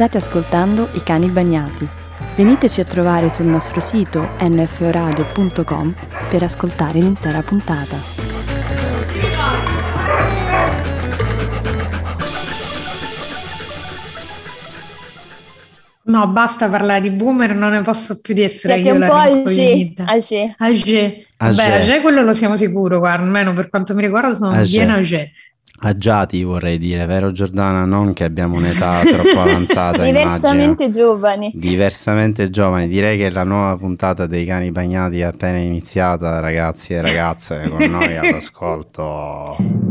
State 0.00 0.16
ascoltando 0.16 0.88
I 0.92 1.02
cani 1.02 1.28
bagnati. 1.28 1.86
Veniteci 2.34 2.80
a 2.80 2.84
trovare 2.84 3.28
sul 3.28 3.44
nostro 3.44 3.80
sito 3.80 4.30
nforadio.com 4.40 5.94
per 6.30 6.42
ascoltare 6.42 7.00
l'intera 7.00 7.42
puntata. 7.42 7.98
No, 16.02 16.28
basta 16.28 16.66
parlare 16.70 17.02
di 17.02 17.10
boomer, 17.10 17.54
non 17.54 17.72
ne 17.72 17.82
posso 17.82 18.22
più 18.22 18.32
di 18.32 18.42
essere 18.42 18.76
Siete 18.76 18.88
io 18.88 18.94
un 18.94 19.00
la 19.00 19.06
po' 19.06 19.14
age. 19.14 19.92
Age. 20.02 20.54
Age. 20.56 21.26
Vabbè, 21.36 21.72
age 21.72 22.00
quello 22.00 22.22
lo 22.22 22.32
siamo 22.32 22.56
sicuro, 22.56 22.98
guarda, 23.00 23.22
almeno 23.22 23.52
per 23.52 23.68
quanto 23.68 23.94
mi 23.94 24.00
riguarda 24.00 24.32
sono 24.32 24.52
Age. 24.52 24.70
bien 24.70 24.88
age. 24.88 25.32
Agiati 25.82 26.42
vorrei 26.42 26.78
dire, 26.78 27.06
vero 27.06 27.32
Giordana? 27.32 27.86
Non 27.86 28.12
che 28.12 28.24
abbiamo 28.24 28.56
un'età 28.56 29.00
troppo 29.10 29.40
avanzata, 29.40 30.06
immagino. 30.06 30.12
Diversamente 30.12 30.88
giovani. 30.90 31.52
Diversamente 31.54 32.50
giovani, 32.50 32.86
direi 32.86 33.16
che 33.16 33.30
la 33.30 33.44
nuova 33.44 33.76
puntata 33.78 34.26
dei 34.26 34.44
cani 34.44 34.70
bagnati 34.72 35.20
è 35.20 35.24
appena 35.24 35.58
iniziata, 35.58 36.38
ragazzi 36.40 36.92
e 36.92 37.00
ragazze, 37.00 37.66
con 37.70 37.82
noi 37.82 38.14
all'ascolto. 38.18 39.89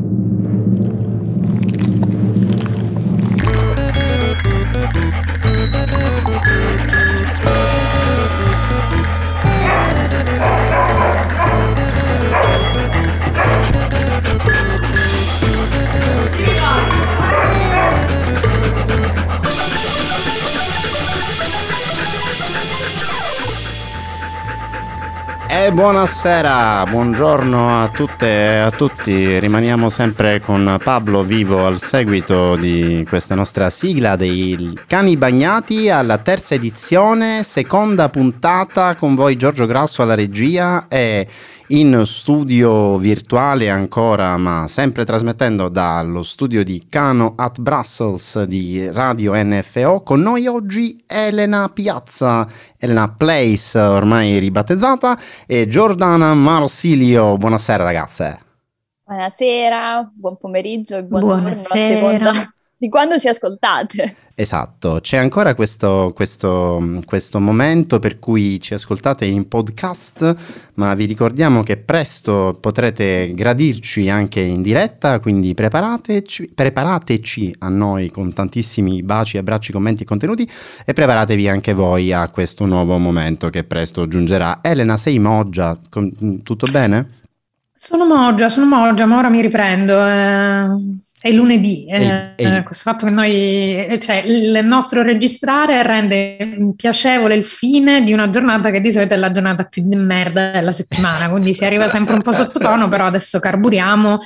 E 25.52 25.72
buonasera, 25.72 26.86
buongiorno 26.88 27.82
a 27.82 27.88
tutte 27.88 28.28
e 28.28 28.58
a 28.58 28.70
tutti. 28.70 29.40
Rimaniamo 29.40 29.90
sempre 29.90 30.40
con 30.40 30.80
Pablo 30.84 31.24
vivo 31.24 31.66
al 31.66 31.82
seguito 31.82 32.56
di 32.56 33.04
questa 33.10 33.34
nostra 33.34 33.72
sigla 33.72 34.16
dei 34.16 34.78
Cani 34.86 35.18
Bagnati 35.18 35.90
alla 35.90 36.20
terza 36.20 36.54
edizione, 36.54 37.42
seconda 37.42 38.10
puntata 38.10 38.94
con 38.94 39.16
voi 39.16 39.38
Giorgio 39.38 39.66
Grasso 39.66 40.04
alla 40.04 40.14
regia 40.14 40.86
e 40.88 41.28
in 41.72 42.04
studio 42.06 42.98
virtuale 42.98 43.70
ancora, 43.70 44.38
ma 44.38 44.68
sempre 44.68 45.06
trasmettendo 45.06 45.70
dallo 45.70 46.24
studio 46.24 46.64
di 46.64 46.88
Cano 46.90 47.34
at 47.36 47.60
Brussels 47.60 48.44
di 48.44 48.90
Radio 48.90 49.34
NFO. 49.36 50.02
Con 50.02 50.22
noi 50.22 50.48
oggi 50.48 51.04
Elena 51.06 51.70
Piazza, 51.70 52.48
Elena 52.78 53.14
Place 53.16 53.78
ormai 53.78 54.40
ribattezzata 54.40 55.18
e 55.46 55.68
Giordana 55.68 56.34
Marsilio. 56.34 57.38
Buonasera 57.38 57.84
ragazze. 57.84 58.40
Buonasera, 59.06 60.12
buon 60.14 60.38
pomeriggio 60.38 60.98
e 60.98 61.04
buongiorno 61.04 61.50
a 61.50 61.52
Buonasera. 61.52 61.74
seconda 61.76 62.54
di 62.80 62.88
quando 62.88 63.20
ci 63.20 63.28
ascoltate. 63.28 64.16
Esatto, 64.36 65.00
c'è 65.02 65.18
ancora 65.18 65.54
questo, 65.54 66.14
questo, 66.16 67.02
questo 67.06 67.42
momento 67.42 68.00
per 68.00 68.20
cui 68.20 68.58
ci 68.62 68.74
ascoltate 68.74 69.26
in 69.26 69.50
podcast, 69.50 70.36
ma 70.76 70.94
vi 70.94 71.04
ricordiamo 71.04 71.62
che 71.62 71.76
presto 71.76 72.58
potrete 72.58 73.34
gradirci 73.34 74.10
anche 74.10 74.40
in 74.40 74.62
diretta, 74.62 75.20
quindi 75.20 75.54
preparateci, 75.54 76.54
preparateci 76.56 77.56
a 77.60 77.68
noi 77.68 78.10
con 78.12 78.32
tantissimi 78.32 79.04
baci, 79.04 79.38
abbracci, 79.38 79.74
commenti 79.74 80.04
e 80.04 80.06
contenuti 80.06 80.50
e 80.86 80.94
preparatevi 80.94 81.50
anche 81.50 81.74
voi 81.74 82.14
a 82.14 82.30
questo 82.30 82.66
nuovo 82.66 82.98
momento 82.98 83.50
che 83.50 83.66
presto 83.66 84.08
giungerà. 84.08 84.60
Elena, 84.62 84.98
sei 84.98 85.20
moggia? 85.20 85.78
Tutto 86.44 86.66
bene? 86.72 87.10
Sono 87.76 88.06
moggia, 88.06 88.50
sono 88.50 88.68
moggia, 88.68 89.06
ma 89.06 89.18
ora 89.18 89.28
mi 89.28 89.42
riprendo. 89.42 89.94
eh, 90.06 91.08
è 91.22 91.32
lunedì. 91.32 91.86
eh, 91.86 92.34
E- 92.36 92.46
e- 92.46 92.64
questo 92.64 92.90
fatto 92.90 93.06
che 93.06 93.12
noi, 93.12 93.86
eh, 93.86 94.00
cioè, 94.00 94.24
il 94.26 94.62
nostro 94.64 95.02
registrare 95.02 95.84
rende 95.84 96.38
piacevole 96.76 97.36
il 97.36 97.44
fine 97.44 98.04
di 98.04 98.14
una 98.14 98.30
giornata 98.30 98.70
che 98.72 98.80
di 98.80 98.92
solito 98.92 99.14
è 99.14 99.18
la 99.18 99.32
giornata 99.32 99.64
più 99.66 99.84
di 99.86 99.96
merda 99.96 100.52
della 100.52 100.72
settimana, 100.72 101.30
quindi 101.30 101.54
si 101.54 101.66
arriva 101.66 101.90
sempre 101.90 102.14
un 102.16 102.22
po' 102.22 102.32
sottotono, 102.32 102.88
però 102.88 103.06
adesso 103.06 103.40
carburiamo 103.40 104.20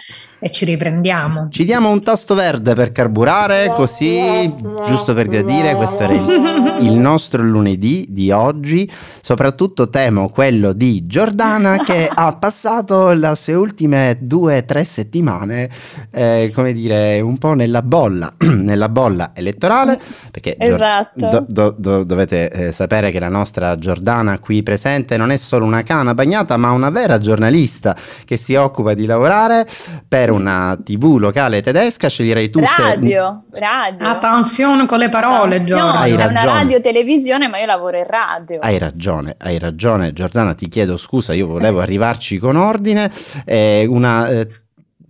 e 0.43 0.51
ci 0.51 0.65
riprendiamo. 0.65 1.47
Ci 1.49 1.63
diamo 1.63 1.89
un 1.89 2.03
tasto 2.03 2.35
verde 2.35 2.73
per 2.73 2.91
carburare, 2.91 3.71
così, 3.73 4.53
giusto 4.85 5.13
per 5.13 5.27
gradire, 5.27 5.73
questo 5.73 6.03
era 6.03 6.13
il, 6.13 6.75
il 6.91 6.91
nostro 6.99 7.41
lunedì 7.43 8.07
di 8.09 8.29
oggi. 8.29 8.91
Soprattutto 9.21 9.89
temo 9.89 10.27
quello 10.27 10.73
di 10.73 11.07
Giordana 11.07 11.77
che 11.77 12.09
ha 12.13 12.35
passato 12.35 13.11
le 13.11 13.31
sue 13.35 13.53
ultime 13.53 14.17
due 14.19 14.57
o 14.57 14.65
tre 14.65 14.83
settimane, 14.83 15.69
eh, 16.11 16.51
come 16.53 16.73
dire, 16.73 17.21
un 17.21 17.37
po' 17.37 17.53
nella 17.53 17.81
bolla, 17.81 18.33
nella 18.43 18.89
bolla 18.89 19.31
elettorale, 19.33 19.97
perché 20.29 20.57
Gior- 20.59 20.73
Esatto. 20.73 21.29
do- 21.29 21.45
do- 21.47 21.75
do- 21.77 22.03
dovete 22.03 22.49
eh, 22.49 22.71
sapere 22.73 23.11
che 23.11 23.19
la 23.19 23.29
nostra 23.29 23.77
Giordana 23.77 24.37
qui 24.39 24.61
presente 24.61 25.15
non 25.15 25.31
è 25.31 25.37
solo 25.37 25.63
una 25.63 25.83
cana 25.83 26.13
bagnata, 26.13 26.57
ma 26.57 26.71
una 26.71 26.89
vera 26.89 27.17
giornalista 27.17 27.95
che 28.25 28.35
si 28.35 28.55
occupa 28.55 28.93
di 28.93 29.05
lavorare 29.05 29.65
per 30.05 30.31
una 30.33 30.77
TV 30.83 31.17
locale 31.17 31.61
tedesca. 31.61 32.09
Sceglierei 32.09 32.49
tu 32.49 32.59
se- 32.59 32.65
Radio, 32.81 33.43
radio. 33.51 34.07
Attenzione 34.07 34.85
con 34.85 34.99
le 34.99 35.09
parole, 35.09 35.55
Attenzione, 35.55 35.81
Giorgio. 35.81 35.97
Hai 35.97 36.11
È 36.11 36.13
una 36.15 36.25
ragione. 36.27 36.45
radio 36.45 36.81
televisione, 36.81 37.47
ma 37.47 37.59
io 37.59 37.65
lavoro 37.65 37.97
in 37.97 38.07
radio. 38.07 38.59
Hai 38.59 38.77
ragione, 38.77 39.35
hai 39.39 39.59
ragione 39.59 40.13
Giordana, 40.13 40.53
ti 40.53 40.67
chiedo 40.67 40.97
scusa, 40.97 41.33
io 41.33 41.47
volevo 41.47 41.79
arrivarci 41.81 42.37
con 42.37 42.55
ordine. 42.55 43.11
Eh, 43.45 43.85
una 43.87 44.29
eh, 44.29 44.47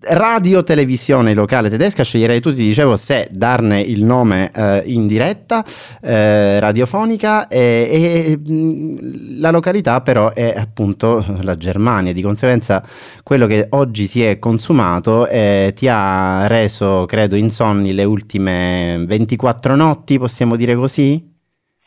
radio 0.05 0.63
televisione 0.63 1.33
locale 1.33 1.69
tedesca, 1.69 2.03
sceglierei 2.03 2.39
tu, 2.39 2.53
ti 2.53 2.65
dicevo, 2.65 2.97
se 2.97 3.27
darne 3.31 3.81
il 3.81 4.03
nome 4.03 4.51
eh, 4.53 4.83
in 4.85 5.07
diretta 5.07 5.63
eh, 6.01 6.59
radiofonica 6.59 7.47
e, 7.47 8.37
e, 8.39 8.51
mh, 8.51 9.39
la 9.39 9.51
località 9.51 10.01
però 10.01 10.31
è 10.31 10.53
appunto 10.57 11.25
la 11.41 11.55
Germania, 11.57 12.13
di 12.13 12.21
conseguenza 12.21 12.83
quello 13.23 13.47
che 13.47 13.67
oggi 13.71 14.07
si 14.07 14.23
è 14.23 14.39
consumato 14.39 15.27
eh, 15.27 15.73
ti 15.75 15.87
ha 15.87 16.47
reso, 16.47 17.05
credo, 17.05 17.35
insonni 17.35 17.93
le 17.93 18.03
ultime 18.03 19.03
24 19.05 19.75
notti, 19.75 20.17
possiamo 20.17 20.55
dire 20.55 20.75
così? 20.75 21.32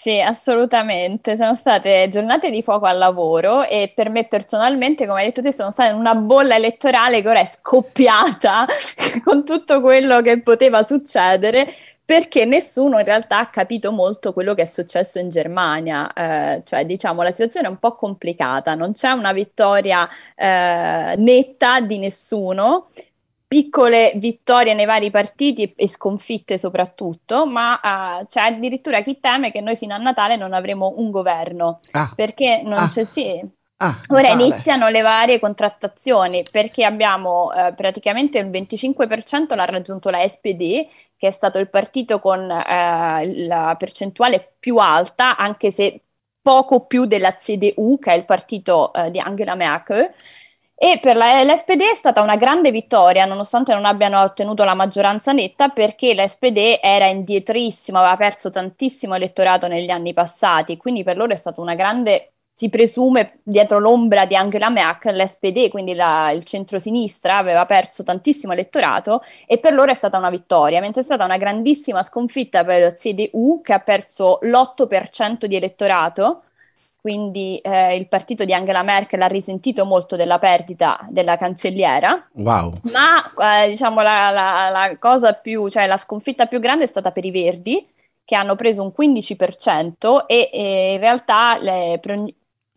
Sì, 0.07 0.21
assolutamente. 0.21 1.37
Sono 1.37 1.57
state 1.57 2.07
giornate 2.09 2.51
di 2.51 2.63
fuoco 2.63 2.87
al 2.87 2.97
lavoro 2.97 3.65
e 3.65 3.91
per 3.93 4.09
me 4.09 4.25
personalmente, 4.29 5.05
come 5.05 5.21
hai 5.21 5.27
detto 5.27 5.43
te, 5.43 5.53
sono 5.53 5.73
stata 5.73 5.91
in 5.91 5.97
una 5.97 6.15
bolla 6.15 6.55
elettorale 6.55 7.21
che 7.23 7.29
ora 7.29 7.41
è 7.41 7.47
scoppiata 7.47 8.67
con 9.25 9.45
tutto 9.45 9.81
quello 9.81 10.21
che 10.23 10.41
poteva 10.43 10.87
succedere. 10.87 11.67
Perché 12.05 12.45
nessuno 12.45 13.01
in 13.01 13.05
realtà 13.05 13.41
ha 13.41 13.47
capito 13.49 13.91
molto 13.91 14.33
quello 14.33 14.55
che 14.55 14.63
è 14.63 14.65
successo 14.65 15.19
in 15.19 15.29
Germania, 15.29 16.13
Eh, 16.13 16.63
cioè 16.65 16.85
diciamo 16.87 17.23
la 17.23 17.33
situazione 17.33 17.67
è 17.67 17.71
un 17.71 17.79
po' 17.81 17.97
complicata, 17.97 18.77
non 18.77 18.93
c'è 18.93 19.11
una 19.11 19.33
vittoria 19.33 20.09
eh, 20.37 21.15
netta 21.17 21.81
di 21.81 21.99
nessuno, 21.99 22.91
piccole 23.49 24.13
vittorie 24.17 24.75
nei 24.75 24.87
vari 24.87 25.11
partiti 25.11 25.73
e, 25.77 25.89
sconfitte 25.89 26.59
soprattutto, 26.59 27.47
ma 27.47 27.81
eh, 28.21 28.27
c'è 28.27 28.41
addirittura 28.41 29.03
chi 29.03 29.19
teme 29.21 29.53
che 29.53 29.61
noi 29.61 29.77
fino 29.77 29.95
a 29.95 29.99
Natale 29.99 30.37
non 30.37 30.53
avremo 30.53 30.95
un 30.97 31.11
governo, 31.11 31.81
Ah, 31.93 32.13
perché 32.15 32.63
non 32.65 32.85
Ah. 32.85 32.87
c'è 32.89 33.05
sì. 33.05 33.41
ah, 33.79 34.01
Ora 34.09 34.23
Natale. 34.35 34.43
iniziano 34.45 34.89
le 34.89 35.01
varie 35.03 35.39
contrattazioni 35.39 36.43
perché 36.51 36.85
abbiamo 36.85 37.53
eh, 37.53 37.73
praticamente 37.75 38.39
il 38.39 38.49
25% 38.51 39.55
l'ha 39.55 39.65
raggiunto 39.65 40.11
la 40.11 40.27
SPD, 40.29 40.89
che 41.17 41.29
è 41.29 41.31
stato 41.31 41.59
il 41.59 41.69
partito 41.71 42.19
con 42.19 42.51
eh, 42.51 43.47
la 43.47 43.75
percentuale 43.79 44.55
più 44.59 44.77
alta, 44.79 45.37
anche 45.37 45.71
se 45.71 46.01
poco 46.43 46.87
più 46.87 47.07
della 47.07 47.35
CDU, 47.35 47.99
che 47.99 48.13
è 48.13 48.17
il 48.17 48.25
partito 48.25 48.93
eh, 48.93 49.11
di 49.11 49.19
Angela 49.21 49.55
Merkel. 49.55 50.13
E 50.79 50.99
per 51.01 51.17
la, 51.17 51.43
l'SPD 51.43 51.81
è 51.81 51.95
stata 51.95 52.21
una 52.21 52.37
grande 52.37 52.71
vittoria, 52.71 53.25
nonostante 53.25 53.73
non 53.73 53.87
abbiano 53.87 54.21
ottenuto 54.21 54.63
la 54.63 54.75
maggioranza 54.75 55.33
netta, 55.33 55.71
perché 55.71 56.15
l'SPD 56.15 56.79
era 56.83 57.07
indietrissima, 57.07 58.01
aveva 58.01 58.17
perso 58.17 58.51
tantissimo 58.51 59.15
elettorato 59.15 59.69
negli 59.69 59.89
anni 59.89 60.13
passati, 60.13 60.77
quindi 60.77 61.03
per 61.03 61.17
loro 61.17 61.33
è 61.33 61.37
stata 61.37 61.63
una 61.63 61.75
grande, 61.75 62.35
si 62.53 62.69
presume, 62.69 63.39
dietro 63.43 63.79
l'ombra 63.79 64.27
di 64.27 64.37
Angela 64.37 64.69
Merkel, 64.69 65.17
l'SPD, 65.17 65.71
quindi 65.71 65.95
la- 65.95 66.31
il 66.31 66.45
centrosinistra, 66.45 67.39
aveva 67.39 67.65
perso 67.65 68.03
tantissimo 68.03 68.53
elettorato 68.53 69.23
e 69.47 69.59
per 69.59 69.73
loro 69.73 69.91
è 69.93 69.95
stata 69.95 70.19
una 70.19 70.31
vittoria, 70.31 70.81
mentre 70.81 71.01
è 71.01 71.05
stata 71.05 71.25
una 71.25 71.39
grandissima 71.39 72.03
sconfitta 72.03 72.65
per 72.65 72.83
il 72.83 72.95
CDU, 72.97 73.63
che 73.63 73.73
ha 73.73 73.81
perso 73.81 74.39
l'8% 74.43 75.47
di 75.47 75.57
elettorato 75.57 76.43
quindi 77.07 77.59
eh, 77.59 77.95
il 77.95 78.09
partito 78.09 78.45
di 78.45 78.53
Angela 78.53 78.83
Merkel 78.83 79.23
ha 79.23 79.29
risentito 79.29 79.85
molto 79.87 80.17
della 80.17 80.41
perdita 80.41 81.07
della 81.09 81.37
cancelliera, 81.37 82.27
Wow. 82.33 82.81
ma 82.91 83.63
eh, 83.63 83.69
diciamo 83.69 84.01
la, 84.01 84.31
la- 84.31 84.69
la 84.71 84.99
cosa 84.99 85.33
più, 85.35 85.69
cioè 85.69 85.87
la 85.87 85.97
sconfitta 85.99 86.47
più 86.47 86.59
grande 86.59 86.83
è 86.83 86.89
stata 86.89 87.13
per 87.13 87.25
i 87.25 87.31
Verdi, 87.31 87.87
che 88.25 88.35
hanno 88.35 88.57
preso 88.57 88.83
un 88.83 88.91
15% 88.93 90.27
e, 90.27 90.51
e 90.53 90.93
in 90.95 90.99
realtà 90.99 91.57
le, 91.61 92.01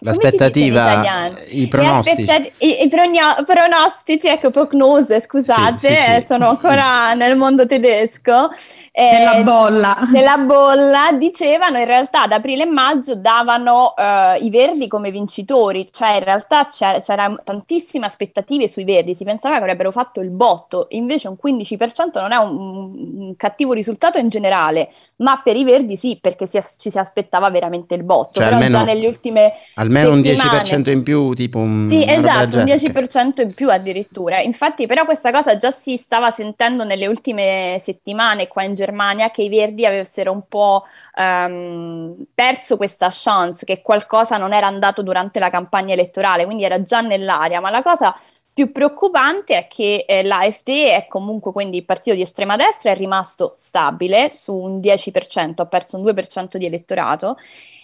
L'aspettativa, 0.02 1.30
i 1.50 1.68
pronostici. 1.68 2.54
I, 2.60 2.84
i 2.84 2.88
progno- 2.88 3.44
pronostici, 3.46 4.28
ecco, 4.28 4.50
prognose, 4.50 5.20
scusate, 5.20 5.78
sì, 5.78 5.94
sì, 5.94 6.20
sì. 6.20 6.26
sono 6.26 6.50
ancora 6.50 7.14
nel 7.16 7.36
mondo 7.36 7.66
tedesco. 7.66 8.50
Eh, 8.94 9.12
nella 9.12 9.44
bolla. 9.44 9.98
Nella 10.12 10.38
bolla 10.38 11.12
dicevano 11.18 11.80
in 11.80 11.86
realtà 11.86 12.24
ad 12.24 12.32
aprile 12.32 12.64
e 12.64 12.66
maggio 12.68 13.16
davano 13.16 13.94
eh, 13.98 14.38
i 14.42 14.50
verdi 14.50 14.88
come 14.88 15.12
vincitori, 15.12 15.90
cioè 15.92 16.16
in 16.16 16.24
realtà 16.24 16.66
c'era, 16.66 17.00
c'era, 17.00 17.36
tantissime 17.44 18.06
aspettative 18.06 18.70
sui 18.70 18.86
verdi, 18.86 19.14
si 19.14 19.26
pensava 19.26 19.56
che 19.56 19.62
avrebbero 19.62 19.92
fatto 19.92 20.22
il 20.22 20.30
botto, 20.30 20.88
invece 20.92 21.28
un 21.28 21.36
15% 21.42 22.22
non 22.22 22.32
è 22.32 22.38
un, 22.38 23.20
un 23.20 23.36
cattivo 23.36 23.74
risultato 23.74 24.18
in 24.18 24.30
generale, 24.30 24.92
ma 25.18 25.42
per 25.44 25.58
i 25.58 25.66
verdi 25.66 25.98
sì, 25.98 26.18
perché 26.22 26.46
si, 26.46 26.60
ci 26.78 26.90
si 26.90 26.98
aspettava 26.98 27.50
veramente 27.50 27.96
il 27.96 28.04
botto, 28.04 28.40
cioè, 28.40 28.46
però 28.46 28.56
almeno, 28.56 28.78
già 28.78 28.84
nelle 28.86 29.08
ultime 29.08 29.54
almeno 29.90 30.12
un 30.12 30.22
10% 30.22 30.90
in 30.90 31.04
più, 31.04 31.34
tipo 31.34 31.58
un 31.58 31.88
Sì, 31.88 32.04
esatto, 32.08 32.58
un 32.58 32.64
10% 32.64 33.42
in 33.42 33.54
più 33.54 33.70
addirittura. 33.70 34.42
Infatti, 34.42 34.86
però 34.86 35.06
questa 35.06 35.32
cosa 35.32 35.58
già 35.58 35.72
si 35.72 35.98
stava 35.98 36.32
sentendo 36.32 36.84
nelle 36.84 37.08
ultime 37.08 37.78
settimane 37.82 38.48
qua 38.48 38.64
in 38.64 38.76
Germania 38.76 39.32
che 39.32 39.44
i 39.44 39.50
Verdi 39.50 39.86
avessero 39.86 40.32
un 40.32 40.44
po' 40.48 40.86
um, 41.16 42.16
perso 42.34 42.78
questa 42.78 43.10
chance, 43.12 43.66
che 43.66 43.82
qualcosa 43.82 44.38
non 44.38 44.54
era 44.54 44.68
andato 44.68 45.02
durante 45.02 45.40
la 45.40 45.50
campagna 45.50 45.94
elettorale, 45.94 46.46
quindi 46.46 46.64
era 46.64 46.82
già 46.84 47.02
nell'aria, 47.02 47.60
ma 47.60 47.70
la 47.70 47.82
cosa 47.82 48.16
più 48.60 48.74
preoccupante 48.74 49.58
è 49.58 49.68
che 49.68 50.04
eh, 50.06 50.22
l'AFD 50.22 50.68
è 50.68 51.06
comunque, 51.08 51.54
quindi 51.54 51.78
il 51.78 51.86
partito 51.86 52.14
di 52.14 52.22
estrema 52.22 52.58
destra, 52.58 52.92
è 52.92 52.96
rimasto 52.96 53.54
stabile 53.56 54.30
su 54.30 54.54
un 54.54 54.80
10%, 54.80 55.54
ha 55.62 55.66
perso 55.66 55.98
un 55.98 56.04
2% 56.04 56.58
di 56.58 56.66
elettorato, 56.66 57.38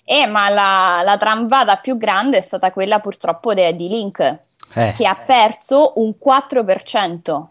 e, 0.07 0.27
ma 0.27 0.49
la, 0.49 1.01
la 1.03 1.17
tramvata 1.17 1.77
più 1.77 1.97
grande 1.97 2.37
è 2.37 2.41
stata 2.41 2.71
quella 2.71 2.99
purtroppo 2.99 3.55
de, 3.55 3.75
di 3.75 3.87
Link, 3.87 4.19
eh. 4.75 4.93
che 4.95 5.07
ha 5.07 5.15
perso 5.15 5.93
un 5.95 6.13
4%. 6.23 7.45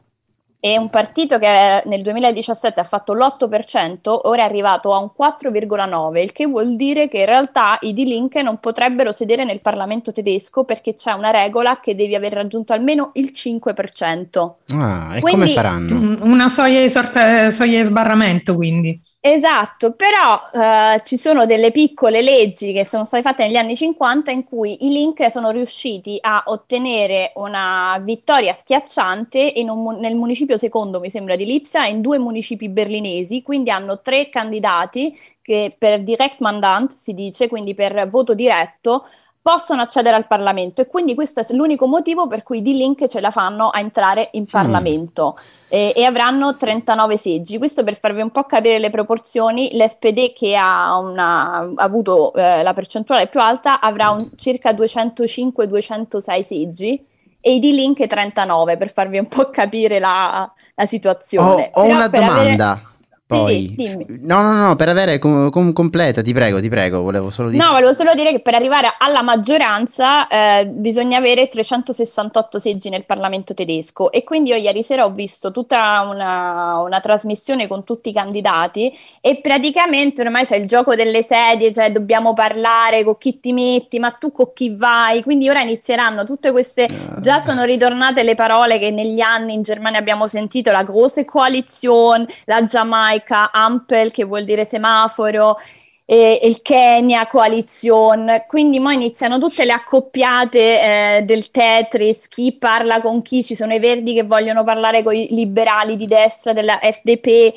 E 0.61 0.79
un 0.79 0.89
partito 0.89 1.39
che 1.39 1.83
nel 1.85 2.01
2017 2.01 2.81
ha 2.81 2.85
fatto 2.85 3.13
l'8%, 3.13 4.21
ora 4.23 4.41
è 4.41 4.45
arrivato 4.47 4.95
a 4.95 4.99
un 4.99 5.11
4,9%, 5.15 6.17
il 6.23 6.33
che 6.33 6.47
vuol 6.47 6.75
dire 6.75 7.07
che 7.07 7.19
in 7.19 7.27
realtà 7.27 7.77
i 7.83 7.93
Die 7.93 8.07
Linke 8.07 8.41
non 8.41 8.59
potrebbero 8.61 9.13
sedere 9.13 9.45
nel 9.45 9.61
Parlamento 9.61 10.11
tedesco 10.11 10.65
perché 10.65 10.95
c'è 10.95 11.13
una 11.13 11.31
regola 11.31 11.81
che 11.81 11.95
devi 11.95 12.15
aver 12.15 12.33
raggiunto 12.33 12.73
almeno 12.73 13.11
il 13.15 13.33
5%. 13.35 14.53
Ah, 14.71 15.17
e 15.17 15.21
quindi, 15.21 15.41
come 15.41 15.53
faranno? 15.53 16.19
Una 16.23 16.49
soglia 16.49 16.81
di, 16.81 16.89
sorta, 16.89 17.51
soglia 17.51 17.81
di 17.81 17.85
sbarramento, 17.85 18.55
quindi. 18.55 18.99
Esatto, 19.27 19.93
però 19.93 20.51
uh, 20.53 20.99
ci 21.03 21.17
sono 21.17 21.47
delle 21.47 21.71
piccole 21.71 22.21
leggi 22.21 22.75
che 22.75 22.85
sono 22.85 23.07
state 23.07 23.23
fatte 23.23 23.47
negli 23.47 23.57
anni 23.57 23.75
50 23.75 24.31
in 24.31 24.45
cui 24.45 24.85
i 24.85 24.91
link 24.91 25.31
sono 25.31 25.49
riusciti 25.49 26.19
a 26.21 26.43
ottenere 26.45 27.33
una 27.37 27.99
vittoria 28.03 28.53
schiacciante 28.53 29.55
un, 29.57 29.97
nel 29.99 30.15
municipio 30.15 30.59
secondo, 30.59 31.01
mi 31.01 31.09
sembra, 31.09 31.37
di 31.37 31.47
Lipsia 31.47 31.87
in 31.87 32.03
due 32.03 32.19
municipi 32.19 32.69
berlinesi, 32.69 33.41
quindi 33.41 33.71
hanno 33.71 34.03
tre 34.03 34.29
candidati 34.29 35.19
che 35.41 35.75
per 35.79 36.03
direct 36.03 36.41
mandant 36.41 36.91
si 36.95 37.15
dice, 37.15 37.49
quindi 37.49 37.73
per 37.73 38.07
voto 38.07 38.35
diretto, 38.35 39.07
possono 39.41 39.81
accedere 39.81 40.17
al 40.17 40.27
Parlamento 40.27 40.83
e 40.83 40.87
quindi 40.87 41.15
questo 41.15 41.41
è 41.41 41.47
l'unico 41.55 41.87
motivo 41.87 42.27
per 42.27 42.43
cui 42.43 42.61
di 42.61 42.75
link 42.75 43.07
ce 43.07 43.23
la 43.23 43.31
fanno 43.31 43.71
a 43.71 43.81
entrare 43.81 44.29
in 44.33 44.43
mm. 44.43 44.51
Parlamento. 44.51 45.39
Mm 45.39 45.64
e, 45.75 45.93
e, 45.97 46.05
avranno 46.05 46.57
39 46.57 47.17
seggi. 47.17 47.59
Questo 47.59 47.83
per 47.83 47.99
farvi 47.99 48.21
un 48.21 48.31
po' 48.31 48.45
capire 48.45 48.79
le 48.79 48.91
proporzioni, 48.91 49.71
l'SPD 49.73 50.33
che 50.33 50.55
ha, 50.55 50.97
una, 50.99 51.57
ha 51.57 51.83
avuto 51.83 52.33
eh, 52.35 52.63
la 52.63 52.73
percentuale 52.73 53.27
più 53.27 53.41
alta 53.41 53.81
avrà 53.81 54.11
un, 54.11 54.29
circa 54.37 54.71
205-206 54.71 56.43
seggi 56.43 57.05
e 57.41 57.55
i 57.55 57.59
D-Link 57.59 58.07
39 58.07 58.77
per 58.77 58.93
farvi 58.93 59.19
un 59.19 59.27
po' 59.27 59.51
capire 59.51 59.99
la, 59.99 60.49
la 60.77 60.87
situazione. 60.87 61.71
Ho, 61.73 61.83
ho 61.83 61.87
una 61.87 62.07
domanda. 62.07 62.71
Avere... 62.71 62.94
Poi, 63.27 63.75
sì, 63.79 64.07
no, 64.21 64.43
no, 64.43 64.53
no, 64.53 64.77
per 64.77 64.91
avere 64.91 65.19
com- 65.19 65.49
com- 65.51 65.73
completa, 65.73 66.21
ti 66.21 66.35
prego, 66.35 66.61
ti 66.61 66.69
prego, 66.69 67.01
volevo 67.01 67.31
solo 67.31 67.49
dire. 67.49 67.63
No, 67.63 67.71
volevo 67.71 67.95
solo 67.95 68.13
dire 68.13 68.31
che 68.33 68.41
per 68.41 68.55
arrivare 68.55 68.97
alla 68.99 69.23
maggioranza 69.23 70.27
eh, 70.27 70.67
bisogna 70.67 71.17
avere 71.17 71.49
368 71.49 72.59
seggi 72.59 72.91
nel 72.91 73.07
Parlamento 73.07 73.55
tedesco 73.55 74.13
e 74.13 74.25
quindi 74.25 74.51
io 74.51 74.57
ieri 74.57 74.83
sera 74.83 75.07
ho 75.07 75.11
visto 75.11 75.51
tutta 75.53 76.07
una, 76.07 76.81
una 76.81 77.01
trasmissione 77.01 77.67
con 77.67 77.83
tutti 77.83 78.11
i 78.11 78.13
candidati 78.13 78.93
e 79.23 79.41
praticamente 79.41 80.21
ormai 80.21 80.45
c'è 80.45 80.57
il 80.57 80.67
gioco 80.67 80.95
delle 80.95 81.23
sedie, 81.23 81.73
cioè 81.73 81.91
dobbiamo 81.91 82.35
parlare 82.35 83.05
con 83.05 83.17
chi 83.17 83.41
ti 83.41 83.55
metti, 83.55 83.99
ma 83.99 84.11
tu 84.11 84.33
con 84.33 84.53
chi 84.53 84.75
vai, 84.77 85.23
quindi 85.23 85.49
ora 85.49 85.63
inizieranno 85.63 86.25
tutte 86.25 86.51
queste, 86.51 86.89
uh. 86.91 87.21
già 87.21 87.39
sono 87.39 87.65
ritornate 87.65 88.23
le 88.23 88.35
parole 88.35 88.79
che 88.79 88.91
negli 88.91 89.21
anni 89.21 89.55
in 89.55 89.63
Germania 89.63 89.99
abbiamo 89.99 90.27
sentito, 90.27 90.71
la 90.71 90.83
Große 90.83 91.25
Koalition, 91.25 92.27
la 92.45 92.65
Giamaica, 92.67 93.13
Jamaica, 93.25 93.51
Ampel 93.51 94.13
che 94.13 94.25
vuol 94.25 94.45
dire 94.45 94.65
semaforo, 94.65 95.59
e, 96.07 96.41
il 96.45 96.61
Kenya, 96.61 97.27
coalition, 97.27 98.45
quindi 98.47 98.79
poi 98.79 98.95
iniziano 98.95 99.39
tutte 99.39 99.65
le 99.65 99.73
accoppiate 99.73 101.17
eh, 101.19 101.23
del 101.23 101.51
Tetris, 101.51 102.29
chi 102.29 102.53
parla 102.53 103.01
con 103.01 103.23
chi, 103.23 103.43
ci 103.43 103.55
sono 103.55 103.75
i 103.75 103.79
verdi 103.79 104.13
che 104.13 104.23
vogliono 104.23 104.65
parlare 104.65 105.03
con 105.03 105.15
i 105.15 105.29
liberali 105.31 105.97
di 105.97 106.07
destra 106.07 106.53
della 106.53 106.79
FDP 106.81 107.55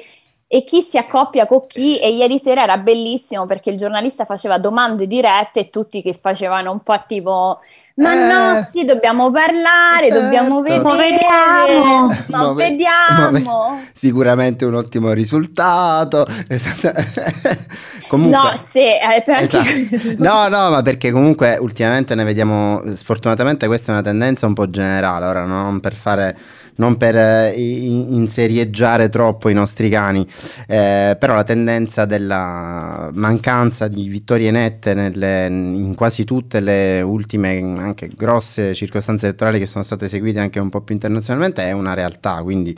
e 0.50 0.64
chi 0.64 0.82
si 0.82 0.98
accoppia 0.98 1.46
con 1.46 1.68
chi 1.68 2.00
e 2.00 2.10
ieri 2.12 2.40
sera 2.40 2.64
era 2.64 2.78
bellissimo 2.78 3.46
perché 3.46 3.70
il 3.70 3.78
giornalista 3.78 4.24
faceva 4.24 4.58
domande 4.58 5.06
dirette 5.06 5.60
e 5.60 5.70
tutti 5.70 6.02
che 6.02 6.18
facevano 6.20 6.72
un 6.72 6.80
po' 6.80 7.04
tipo 7.06 7.60
ma 7.98 8.14
eh, 8.14 8.32
no, 8.32 8.68
sì, 8.72 8.86
dobbiamo 8.86 9.32
parlare, 9.32 10.10
certo. 10.10 10.22
dobbiamo 10.22 10.62
vedere. 10.62 10.84
Ma 10.84 10.96
vediamo. 10.96 12.08
Ma, 12.28 12.38
ma 12.38 12.54
vediamo. 12.54 13.70
Ma 13.72 13.82
sicuramente 13.92 14.66
un 14.66 14.76
ottimo 14.76 15.12
risultato. 15.14 16.28
comunque, 18.08 18.38
no, 18.38 18.54
sì, 18.56 18.82
eh, 18.82 19.24
esatto. 19.26 19.64
no, 20.18 20.48
no, 20.48 20.70
ma 20.70 20.82
perché 20.84 21.10
comunque 21.10 21.58
ultimamente 21.60 22.14
ne 22.14 22.24
vediamo, 22.24 22.84
sfortunatamente 22.94 23.66
questa 23.66 23.92
è 23.92 23.96
una 23.96 24.04
tendenza 24.04 24.46
un 24.46 24.54
po' 24.54 24.70
generale, 24.70 25.26
ora 25.26 25.46
non 25.46 25.80
per 25.80 25.96
fare 25.96 26.38
non 26.78 26.98
per 26.98 27.16
eh, 27.16 27.54
inserieggiare 27.56 29.10
troppo 29.10 29.50
i 29.50 29.54
nostri 29.54 29.90
cani, 29.90 30.28
eh, 30.68 31.16
però 31.20 31.36
la 31.36 31.44
tendenza 31.44 32.06
della 32.06 33.10
mancanza 33.14 33.88
di 33.88 34.08
vittorie 34.08 34.52
nette 34.52 34.94
nelle, 34.94 35.46
in 35.48 35.94
quasi 35.96 36.24
tutte 36.24 36.60
le 36.60 37.02
ultime 37.02 37.60
anche 37.78 38.10
grosse 38.16 38.74
circostanze 38.74 39.28
elettorali 39.28 39.60
che 39.60 39.66
sono 39.66 39.84
state 39.84 40.06
eseguite 40.06 40.40
anche 40.40 40.60
un 40.60 40.70
po' 40.70 40.82
più 40.82 40.96
internazionalmente 40.96 41.64
è 41.64 41.72
una 41.72 41.94
realtà, 41.94 42.42
quindi 42.42 42.78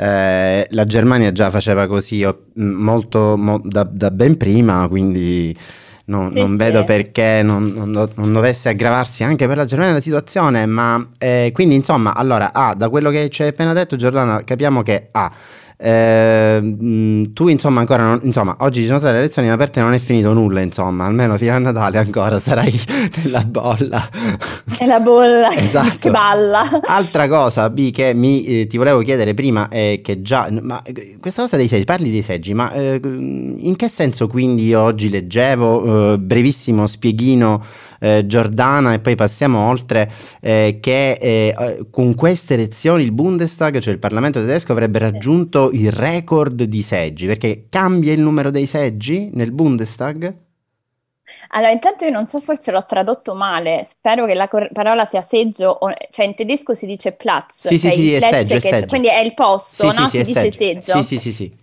eh, 0.00 0.66
la 0.70 0.84
Germania 0.84 1.32
già 1.32 1.50
faceva 1.50 1.88
così 1.88 2.24
molto 2.54 3.36
mo, 3.36 3.60
da, 3.64 3.82
da 3.82 4.10
ben 4.12 4.36
prima, 4.36 4.86
quindi 4.88 5.56
no, 6.08 6.30
sì, 6.30 6.38
non 6.38 6.50
sì. 6.50 6.56
vedo 6.56 6.84
perché 6.84 7.42
non, 7.42 7.72
non, 7.74 8.10
non, 8.14 8.32
dovesse 8.32 8.70
aggravarsi 8.70 9.24
anche 9.24 9.46
per 9.46 9.56
la 9.56 9.64
Germania 9.64 9.94
la 9.94 10.00
situazione, 10.00 10.66
ma 10.66 11.08
eh, 11.18 11.50
quindi 11.52 11.74
insomma, 11.74 12.14
allora, 12.14 12.52
ah, 12.52 12.74
da 12.74 12.88
quello 12.88 13.10
che 13.10 13.28
ci 13.30 13.42
hai 13.42 13.48
appena 13.48 13.72
detto 13.72 13.96
Giordana, 13.96 14.42
capiamo 14.44 14.82
che 14.82 15.08
ah, 15.12 15.30
eh, 15.80 17.26
tu 17.32 17.46
insomma 17.46 17.78
ancora 17.78 18.02
non, 18.02 18.20
insomma 18.24 18.56
oggi 18.60 18.80
ci 18.80 18.86
sono 18.86 18.98
state 18.98 19.12
le 19.12 19.20
elezioni 19.20 19.46
ma 19.46 19.56
per 19.56 19.70
te 19.70 19.78
non 19.78 19.92
è 19.92 20.00
finito 20.00 20.32
nulla 20.32 20.60
insomma 20.60 21.04
almeno 21.04 21.36
fino 21.36 21.52
a 21.52 21.58
Natale 21.58 21.98
ancora 21.98 22.40
sarai 22.40 22.76
nella 23.22 23.44
bolla 23.44 24.08
nella 24.80 24.98
bolla 24.98 25.54
esatto. 25.54 25.98
che 26.00 26.10
balla 26.10 26.80
altra 26.82 27.28
cosa 27.28 27.70
B 27.70 27.92
che 27.92 28.12
mi, 28.12 28.44
eh, 28.44 28.66
ti 28.66 28.76
volevo 28.76 29.02
chiedere 29.02 29.34
prima 29.34 29.68
è 29.68 30.00
che 30.02 30.20
già 30.20 30.48
ma 30.62 30.82
questa 31.20 31.42
cosa 31.42 31.56
dei 31.56 31.68
seggi 31.68 31.84
parli 31.84 32.10
dei 32.10 32.22
seggi 32.22 32.54
ma 32.54 32.72
eh, 32.72 33.00
in 33.02 33.74
che 33.76 33.88
senso 33.88 34.26
quindi 34.26 34.66
io 34.66 34.80
oggi 34.80 35.08
leggevo 35.08 36.14
eh, 36.14 36.18
brevissimo 36.18 36.88
spieghino 36.88 37.62
eh, 37.98 38.26
Giordana 38.26 38.92
e 38.92 38.98
poi 39.00 39.14
passiamo 39.14 39.68
oltre 39.68 40.10
eh, 40.40 40.78
che 40.80 41.12
eh, 41.12 41.86
con 41.90 42.14
queste 42.14 42.54
elezioni 42.54 43.02
il 43.02 43.12
Bundestag, 43.12 43.78
cioè 43.78 43.92
il 43.92 43.98
Parlamento 43.98 44.40
tedesco, 44.40 44.72
avrebbe 44.72 44.98
raggiunto 44.98 45.70
il 45.72 45.92
record 45.92 46.62
di 46.62 46.82
seggi, 46.82 47.26
perché 47.26 47.66
cambia 47.68 48.12
il 48.12 48.20
numero 48.20 48.50
dei 48.50 48.66
seggi 48.66 49.30
nel 49.32 49.52
Bundestag? 49.52 50.34
Allora, 51.48 51.72
intanto 51.72 52.04
io 52.04 52.10
non 52.10 52.26
so, 52.26 52.40
forse 52.40 52.70
l'ho 52.70 52.84
tradotto 52.84 53.34
male, 53.34 53.84
spero 53.84 54.24
che 54.26 54.34
la 54.34 54.48
cor- 54.48 54.70
parola 54.72 55.04
sia 55.04 55.22
seggio, 55.22 55.68
o- 55.68 55.92
cioè 56.10 56.26
in 56.26 56.34
tedesco 56.34 56.72
si 56.74 56.86
dice 56.86 57.12
Platz, 57.12 57.68
sì, 57.68 57.78
cioè 57.78 57.90
sì, 57.90 57.96
sì, 57.96 58.12
è 58.14 58.20
seggio, 58.20 58.54
è 58.54 58.60
seggio. 58.60 58.86
quindi 58.86 59.08
è 59.08 59.18
il 59.18 59.34
posto, 59.34 59.90
sì, 59.90 60.00
no? 60.00 60.06
Sì, 60.06 60.24
si 60.24 60.24
dice 60.24 60.50
seggio. 60.50 60.56
seggio. 60.56 61.02
Sì, 61.02 61.02
sì, 61.02 61.18
sì, 61.18 61.32
sì. 61.32 61.56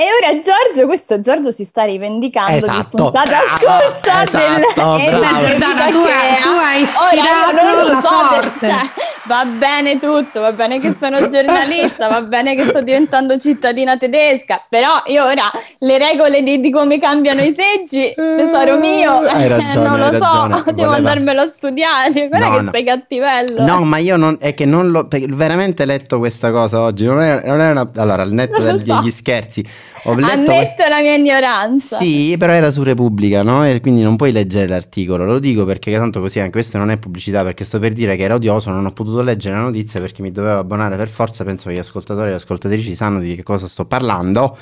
E 0.00 0.04
ora 0.12 0.38
Giorgio, 0.38 0.86
questo 0.86 1.20
Giorgio 1.20 1.50
si 1.50 1.64
sta 1.64 1.82
rivendicando 1.82 2.54
esatto, 2.56 2.78
di 2.78 3.02
puntata 3.02 3.30
brava, 3.30 3.56
scorsa 3.58 4.22
esatto, 4.22 4.36
del... 4.38 4.62
Eh, 5.00 5.40
Giordana, 5.40 5.90
tu, 5.90 5.98
hai, 5.98 6.40
tu 6.40 6.48
hai 6.50 6.82
ispirato 6.82 7.90
la 7.90 8.00
so 8.00 8.08
sorte. 8.08 8.68
Cioè, 8.68 8.90
va 9.28 9.44
bene 9.44 9.98
tutto, 9.98 10.40
va 10.40 10.52
bene 10.52 10.80
che 10.80 10.94
sono 10.98 11.28
giornalista, 11.28 12.08
va 12.08 12.22
bene 12.22 12.54
che 12.56 12.64
sto 12.64 12.80
diventando 12.80 13.38
cittadina 13.38 13.96
tedesca, 13.98 14.62
però 14.68 15.02
io 15.06 15.24
ora 15.24 15.50
le 15.80 15.98
regole 15.98 16.42
di, 16.42 16.60
di 16.60 16.70
come 16.70 16.98
cambiano 16.98 17.42
i 17.42 17.54
seggi, 17.54 18.10
tesoro 18.14 18.78
mio, 18.78 19.18
Hai 19.18 19.46
ragione, 19.48 19.74
non 19.88 19.98
lo 19.98 20.06
so, 20.06 20.18
ragione, 20.18 20.48
devo 20.48 20.72
voleva- 20.72 20.94
andarmelo 20.96 21.40
a 21.42 21.50
studiare, 21.54 22.28
guarda 22.28 22.46
No, 22.48 22.56
che 22.56 22.62
no. 22.62 22.70
sei 22.72 22.84
cattivello. 22.84 23.64
No, 23.64 23.84
ma 23.84 23.98
io 23.98 24.16
non, 24.16 24.38
è 24.40 24.54
che 24.54 24.64
non 24.64 24.88
l'ho 24.90 25.06
veramente 25.10 25.84
letto 25.84 26.18
questa 26.18 26.50
cosa 26.50 26.80
oggi. 26.80 27.04
Non 27.04 27.20
è, 27.20 27.42
non 27.44 27.60
è 27.60 27.70
una, 27.70 27.90
allora, 27.96 28.22
al 28.22 28.32
netto 28.32 28.62
del- 28.62 28.82
so. 28.84 28.94
degli 29.00 29.10
scherzi, 29.10 29.64
ho 30.04 30.14
letto 30.14 30.32
Ammetto 30.32 30.88
la 30.88 31.00
mia 31.00 31.14
ignoranza. 31.14 31.96
Sì, 31.98 32.34
però 32.38 32.52
era 32.54 32.70
su 32.70 32.82
Repubblica, 32.82 33.42
no? 33.42 33.66
E 33.66 33.80
quindi 33.80 34.00
non 34.02 34.16
puoi 34.16 34.32
leggere 34.32 34.66
l'articolo. 34.68 35.24
Lo 35.26 35.38
dico 35.38 35.64
perché 35.66 35.92
tanto 35.92 36.20
così 36.20 36.38
anche 36.38 36.52
questo 36.52 36.78
non 36.78 36.90
è 36.90 36.96
pubblicità, 36.96 37.42
perché 37.42 37.64
sto 37.64 37.78
per 37.78 37.92
dire 37.92 38.16
che 38.16 38.22
era 38.22 38.34
odioso, 38.34 38.70
non 38.70 38.86
ho 38.86 38.92
potuto 38.92 39.17
leggere 39.22 39.54
la 39.54 39.62
notizia 39.62 40.00
perché 40.00 40.22
mi 40.22 40.30
dovevo 40.30 40.58
abbonare 40.58 40.96
per 40.96 41.08
forza. 41.08 41.44
Penso 41.44 41.68
che 41.68 41.74
gli 41.74 41.78
ascoltatori 41.78 42.28
e 42.28 42.30
le 42.30 42.36
ascoltatrici 42.36 42.94
sanno 42.94 43.20
di 43.20 43.34
che 43.34 43.42
cosa 43.42 43.66
sto 43.68 43.84
parlando. 43.84 44.56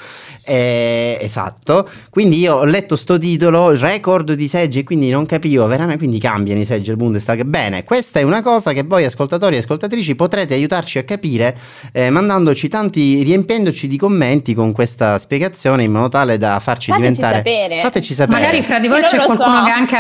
Eh, 0.44 1.18
esatto. 1.20 1.88
Quindi 2.10 2.38
io 2.38 2.56
ho 2.56 2.64
letto 2.64 2.96
sto 2.96 3.18
titolo, 3.18 3.76
record 3.76 4.32
di 4.32 4.48
seggi, 4.48 4.80
e 4.80 4.84
quindi 4.84 5.10
non 5.10 5.26
capivo 5.26 5.66
veramente. 5.66 5.98
Quindi 5.98 6.18
cambiano 6.18 6.60
i 6.60 6.64
seggi 6.64 6.88
del 6.88 6.96
Bundestag. 6.96 7.42
Bene, 7.44 7.82
questa 7.82 8.20
è 8.20 8.22
una 8.22 8.42
cosa 8.42 8.72
che 8.72 8.82
voi 8.82 9.04
ascoltatori 9.04 9.56
e 9.56 9.58
ascoltatrici 9.58 10.14
potrete 10.14 10.54
aiutarci 10.54 10.98
a 10.98 11.04
capire 11.04 11.56
eh, 11.92 12.10
mandandoci 12.10 12.68
tanti, 12.68 13.22
riempiendoci 13.22 13.86
di 13.88 13.96
commenti 13.96 14.54
con 14.54 14.72
questa 14.72 15.18
spiegazione 15.18 15.82
in 15.84 15.92
modo 15.92 16.08
tale 16.08 16.38
da 16.38 16.58
farci 16.60 16.90
Fateci 16.90 17.08
diventare. 17.08 17.36
sapere. 17.38 17.80
Fateci 17.80 18.14
sapere. 18.14 18.40
Magari 18.40 18.62
fra 18.62 18.78
di 18.78 18.88
voi 18.88 19.00
Io 19.00 19.06
c'è 19.06 19.24
qualcuno 19.24 19.58
so. 19.58 19.64
che 19.64 19.70
è 19.70 19.72
anche 19.72 19.96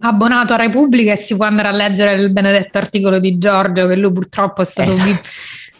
abbonato 0.00 0.52
a 0.52 0.56
Repubblica 0.56 1.12
e 1.12 1.16
si 1.16 1.36
può 1.36 1.46
andare 1.46 1.68
a 1.68 1.72
leggere 1.72 2.12
il 2.12 2.30
benedetto 2.30 2.78
articolo 2.78 3.18
di 3.18 3.38
Giorgio, 3.38 3.71
che 3.72 3.96
lui 3.96 4.12
purtroppo 4.12 4.62
è 4.62 4.64
stato 4.64 4.90
Esatto. 4.92 5.10
vi- 5.10 5.18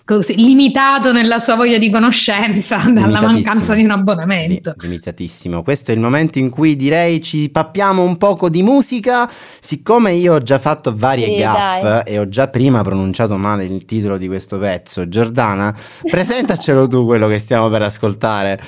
così, 0.04 0.34
limitato 0.34 1.12
nella 1.12 1.38
sua 1.38 1.54
voglia 1.54 1.78
di 1.78 1.88
conoscenza 1.88 2.76
dalla 2.90 3.20
mancanza 3.20 3.72
di 3.74 3.84
un 3.84 3.90
abbonamento. 3.92 4.74
Li- 4.78 4.88
Limitatissimo. 4.88 5.62
Questo 5.62 5.92
è 5.92 5.94
il 5.94 6.00
momento 6.00 6.38
in 6.38 6.50
cui 6.50 6.74
direi 6.76 7.22
ci 7.22 7.48
pappiamo 7.50 8.02
un 8.02 8.16
poco 8.18 8.48
di 8.48 8.62
musica. 8.62 9.30
Siccome 9.60 10.12
io 10.12 10.34
ho 10.34 10.42
già 10.42 10.58
fatto 10.58 10.92
varie 10.94 11.26
Sì, 11.26 11.34
gaff 11.36 11.82
dai. 11.82 12.02
e 12.04 12.18
ho 12.18 12.28
già 12.28 12.48
prima 12.48 12.82
pronunciato 12.82 13.36
male 13.36 13.64
il 13.64 13.84
titolo 13.84 14.18
di 14.18 14.26
questo 14.26 14.58
pezzo, 14.58 15.08
Giordana, 15.08 15.74
presentacelo 16.02 16.88
tu 16.88 17.06
quello 17.06 17.28
che 17.28 17.38
stiamo 17.38 17.68
per 17.68 17.82
ascoltare. 17.82 18.60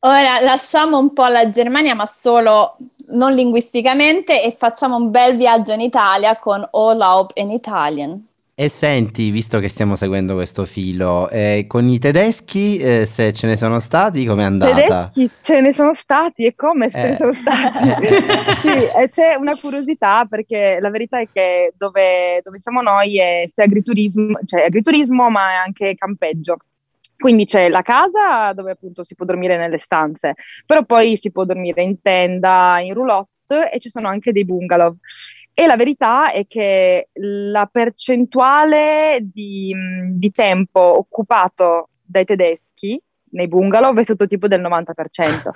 Ora 0.00 0.40
lasciamo 0.40 0.98
un 0.98 1.12
po' 1.12 1.26
la 1.26 1.48
Germania, 1.48 1.94
ma 1.94 2.06
solo 2.06 2.76
non 3.12 3.32
linguisticamente, 3.32 4.42
e 4.44 4.54
facciamo 4.56 4.96
un 4.96 5.10
bel 5.10 5.36
viaggio 5.36 5.72
in 5.72 5.80
Italia 5.80 6.36
con 6.36 6.66
All 6.72 7.00
Up 7.00 7.30
in 7.34 7.48
Italian. 7.48 8.24
E 8.58 8.70
senti, 8.70 9.28
visto 9.28 9.58
che 9.58 9.68
stiamo 9.68 9.96
seguendo 9.96 10.32
questo 10.32 10.64
filo, 10.64 11.28
eh, 11.28 11.66
con 11.68 11.86
i 11.90 11.98
tedeschi, 11.98 12.78
eh, 12.78 13.04
se 13.04 13.34
ce 13.34 13.46
ne 13.46 13.54
sono 13.54 13.78
stati, 13.80 14.24
com'è 14.24 14.44
andata? 14.44 15.08
Tedeschi 15.10 15.30
ce 15.42 15.60
ne 15.60 15.74
sono 15.74 15.92
stati 15.92 16.46
e 16.46 16.54
come 16.54 16.88
se 16.88 16.98
Eh. 17.02 17.08
ne 17.10 17.16
sono 17.16 17.32
stati. 17.34 17.84
sì, 18.66 18.84
e 18.98 19.08
c'è 19.08 19.34
una 19.34 19.54
curiosità 19.60 20.24
perché 20.24 20.78
la 20.80 20.88
verità 20.88 21.20
è 21.20 21.28
che 21.30 21.74
dove, 21.76 22.40
dove 22.42 22.58
siamo 22.62 22.80
noi 22.80 23.18
è 23.18 23.46
sia 23.52 23.64
agriturismo, 23.64 24.30
cioè 24.46 24.62
agriturismo 24.62 25.28
ma 25.28 25.50
è 25.50 25.54
anche 25.56 25.94
campeggio. 25.94 26.56
Quindi 27.18 27.44
c'è 27.44 27.68
la 27.68 27.82
casa 27.82 28.54
dove 28.54 28.70
appunto 28.70 29.02
si 29.04 29.14
può 29.14 29.26
dormire 29.26 29.58
nelle 29.58 29.76
stanze, 29.76 30.32
però 30.64 30.82
poi 30.84 31.18
si 31.20 31.30
può 31.30 31.44
dormire 31.44 31.82
in 31.82 32.00
tenda, 32.00 32.78
in 32.80 32.94
roulotte 32.94 33.70
e 33.70 33.78
ci 33.80 33.90
sono 33.90 34.08
anche 34.08 34.32
dei 34.32 34.46
bungalow. 34.46 34.96
E 35.58 35.66
la 35.66 35.76
verità 35.76 36.32
è 36.32 36.46
che 36.46 37.08
la 37.14 37.64
percentuale 37.64 39.20
di, 39.22 39.74
di 40.10 40.30
tempo 40.30 40.80
occupato 40.98 41.88
dai 42.02 42.26
tedeschi 42.26 43.00
nei 43.30 43.48
bungalow 43.48 43.96
è 43.96 44.04
stato 44.04 44.26
tipo 44.26 44.48
del 44.48 44.60
90%. 44.60 45.48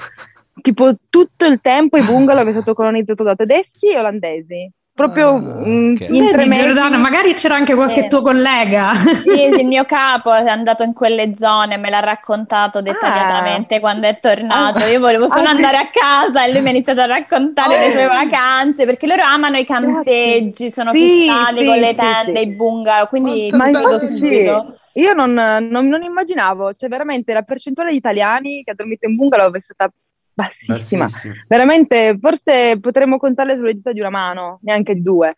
tipo 0.62 0.94
tutto 1.10 1.44
il 1.44 1.60
tempo 1.60 1.98
i 1.98 2.02
bungalow 2.02 2.46
è 2.46 2.50
stato 2.52 2.72
colonizzato 2.72 3.22
da 3.22 3.34
tedeschi 3.34 3.92
e 3.92 3.98
olandesi. 3.98 4.72
Proprio 5.00 5.28
Ah, 5.34 5.38
mm, 5.40 5.92
ok. 5.94 6.00
in 6.00 6.28
tre 6.28 6.36
Vedi, 6.36 6.48
mesi. 6.48 6.62
Giordano, 6.62 6.98
magari 6.98 7.32
c'era 7.34 7.54
anche 7.54 7.74
qualche 7.74 8.04
Eh. 8.04 8.06
tuo 8.08 8.20
collega. 8.20 8.92
Sì, 8.94 9.42
il 9.44 9.66
mio 9.66 9.84
capo 9.86 10.32
è 10.32 10.46
andato 10.46 10.82
in 10.82 10.92
quelle 10.92 11.34
zone, 11.38 11.76
me 11.78 11.88
l'ha 11.88 12.00
raccontato 12.00 12.82
dettagliatamente 12.82 13.80
quando 13.80 14.06
è 14.06 14.18
tornato. 14.18 14.80
Ah. 14.80 14.86
Io 14.88 15.00
volevo 15.00 15.26
solo 15.28 15.44
Ah, 15.48 15.50
sì. 15.50 15.54
andare 15.56 15.76
a 15.78 15.88
casa 15.90 16.44
e 16.44 16.52
lui 16.52 16.60
mi 16.60 16.68
ha 16.68 16.70
iniziato 16.70 17.00
a 17.00 17.06
raccontare 17.06 17.78
le 17.78 17.90
sue 17.92 18.06
vacanze 18.06 18.84
perché 18.84 19.06
loro 19.06 19.22
amano 19.22 19.56
i 19.56 19.64
campeggi, 19.64 20.70
sono 20.70 20.92
Sì, 20.92 20.98
fissati 21.24 21.58
sì, 21.58 21.64
con 21.64 21.78
le 21.78 21.88
sì, 21.88 21.94
tende, 21.96 22.40
sì. 22.40 22.46
i 22.48 22.52
bungalow, 22.54 23.08
quindi 23.08 23.48
Ma 23.52 23.68
infatti 23.68 24.06
sì, 24.06 24.16
subito. 24.16 24.72
io 24.94 25.12
non, 25.14 25.32
non- 25.32 25.86
non 25.88 26.02
immaginavo, 26.02 26.72
cioè 26.74 26.88
veramente 26.90 27.32
la 27.32 27.42
percentuale 27.42 27.90
di 27.90 27.96
italiani 27.96 28.62
che 28.62 28.72
ha 28.72 28.74
dormito 28.74 29.06
in 29.06 29.16
bungalow 29.16 29.50
è 29.52 29.60
stata 29.60 29.90
bassissima. 30.32 31.04
Bassissimo. 31.04 31.34
Veramente, 31.46 32.18
forse 32.20 32.78
potremmo 32.80 33.18
contarle 33.18 33.56
sulle 33.56 33.74
dita 33.74 33.92
di 33.92 34.00
una 34.00 34.10
mano, 34.10 34.58
neanche 34.62 34.94
di 34.94 35.02
due. 35.02 35.32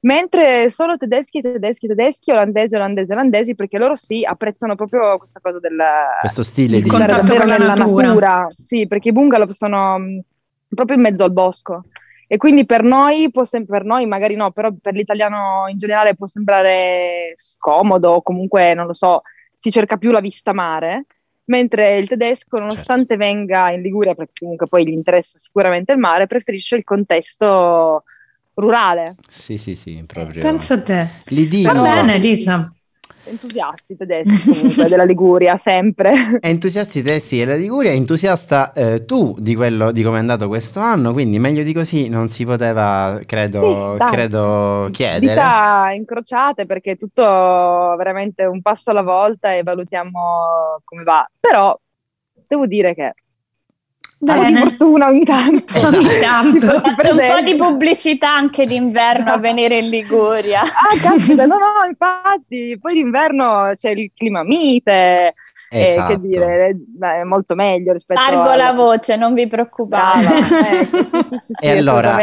Mentre 0.00 0.70
solo 0.70 0.96
tedeschi, 0.96 1.40
tedeschi, 1.40 1.88
tedeschi, 1.88 2.30
olandesi, 2.30 2.76
olandesi, 2.76 3.12
olandesi, 3.12 3.54
perché 3.54 3.78
loro 3.78 3.96
sì, 3.96 4.24
apprezzano 4.24 4.76
proprio 4.76 5.16
questa 5.16 5.40
cosa 5.40 5.58
del 5.58 5.76
Questo 6.20 6.42
stile 6.44 6.76
Il 6.76 6.84
di... 6.84 6.88
contatto 6.88 7.34
con 7.34 7.46
la 7.46 7.56
nella 7.56 7.74
natura. 7.74 8.46
Sì, 8.52 8.86
perché 8.86 9.08
i 9.08 9.12
bungalow 9.12 9.48
sono 9.48 9.98
mh, 9.98 10.20
proprio 10.68 10.96
in 10.96 11.02
mezzo 11.02 11.24
al 11.24 11.32
bosco. 11.32 11.82
E 12.28 12.36
quindi 12.38 12.66
per 12.66 12.82
noi, 12.82 13.30
può 13.30 13.44
sem- 13.44 13.66
per 13.66 13.84
noi 13.84 14.06
magari 14.06 14.34
no, 14.34 14.50
però 14.50 14.70
per 14.80 14.94
l'italiano 14.94 15.66
in 15.68 15.78
generale 15.78 16.16
può 16.16 16.26
sembrare 16.26 17.32
scomodo, 17.36 18.10
o 18.10 18.22
comunque 18.22 18.74
non 18.74 18.86
lo 18.86 18.92
so, 18.92 19.22
si 19.56 19.70
cerca 19.70 19.96
più 19.96 20.10
la 20.10 20.20
vista 20.20 20.52
mare, 20.52 21.06
mentre 21.46 21.98
il 21.98 22.08
tedesco, 22.08 22.58
nonostante 22.58 23.16
venga 23.16 23.70
in 23.70 23.82
Liguria, 23.82 24.14
perché 24.14 24.32
comunque 24.40 24.66
poi 24.66 24.86
gli 24.86 24.92
interessa 24.92 25.38
sicuramente 25.38 25.92
il 25.92 25.98
mare, 25.98 26.26
preferisce 26.26 26.76
il 26.76 26.84
contesto 26.84 28.04
rurale. 28.54 29.16
Sì, 29.28 29.56
sì, 29.56 29.74
sì, 29.74 30.02
proprio... 30.06 30.40
Pensa 30.42 30.74
a 30.74 30.82
te. 30.82 31.08
Li 31.26 31.62
Va 31.62 31.74
bene, 31.74 32.18
Lisa. 32.18 32.70
Entusiasti 33.28 33.96
tedeschi 33.96 34.50
comunque 34.50 34.88
della 34.88 35.04
Liguria, 35.04 35.56
sempre. 35.56 36.12
Entusiasti 36.40 37.02
tedeschi 37.02 37.38
della 37.38 37.56
Liguria, 37.56 37.90
entusiasta 37.90 38.72
eh, 38.72 39.04
tu 39.04 39.34
di 39.38 39.54
quello 39.54 39.90
di 39.90 40.02
come 40.02 40.16
è 40.16 40.20
andato 40.20 40.46
questo 40.46 40.80
anno, 40.80 41.12
quindi 41.12 41.38
meglio 41.38 41.62
di 41.62 41.72
così 41.72 42.08
non 42.08 42.28
si 42.28 42.44
poteva, 42.44 43.20
credo, 43.26 43.96
Sì, 43.98 44.04
credo 44.10 44.88
chiedere. 44.92 45.32
Dita 45.32 45.90
incrociate 45.92 46.66
perché 46.66 46.92
è 46.92 46.96
tutto 46.96 47.22
veramente 47.22 48.44
un 48.44 48.62
passo 48.62 48.90
alla 48.90 49.02
volta 49.02 49.52
e 49.52 49.62
valutiamo 49.62 50.80
come 50.84 51.02
va. 51.02 51.28
Però 51.40 51.76
devo 52.46 52.66
dire 52.66 52.94
che 52.94 53.14
un 54.18 54.26
po' 54.28 54.32
di 54.32 54.40
Bene. 54.52 54.58
fortuna 54.60 55.08
ogni 55.08 55.24
tanto. 55.24 55.74
Ogni 55.86 56.08
tanto. 56.20 56.66
Faccio 56.80 57.12
un 57.12 57.34
po' 57.34 57.40
di 57.42 57.54
pubblicità 57.54 58.34
anche 58.34 58.66
d'inverno 58.66 59.30
a 59.30 59.36
venire 59.38 59.78
in 59.78 59.88
Liguria. 59.88 60.62
Ah, 60.86 60.96
caspita, 61.00 61.46
no, 61.46 61.56
no, 61.56 61.88
infatti, 61.88 62.78
poi 62.80 62.94
d'inverno 62.94 63.72
c'è 63.74 63.90
il 63.90 64.10
clima 64.14 64.44
mite, 64.44 65.34
eh, 65.68 65.90
Esatto. 65.90 66.12
che 66.12 66.20
dire, 66.20 66.76
è 67.00 67.22
molto 67.24 67.54
meglio 67.56 67.92
rispetto 67.92 68.20
Largo 68.20 68.50
alla- 68.50 68.64
la 68.66 68.72
voce, 68.72 69.16
non 69.16 69.34
vi 69.34 69.46
preoccupate. 69.48 70.26
Ecco, 70.36 71.18
sì, 71.28 71.38
sì, 71.38 71.38
sì, 71.46 71.52
E 71.60 71.70
sì, 71.72 71.76
allora, 71.76 72.16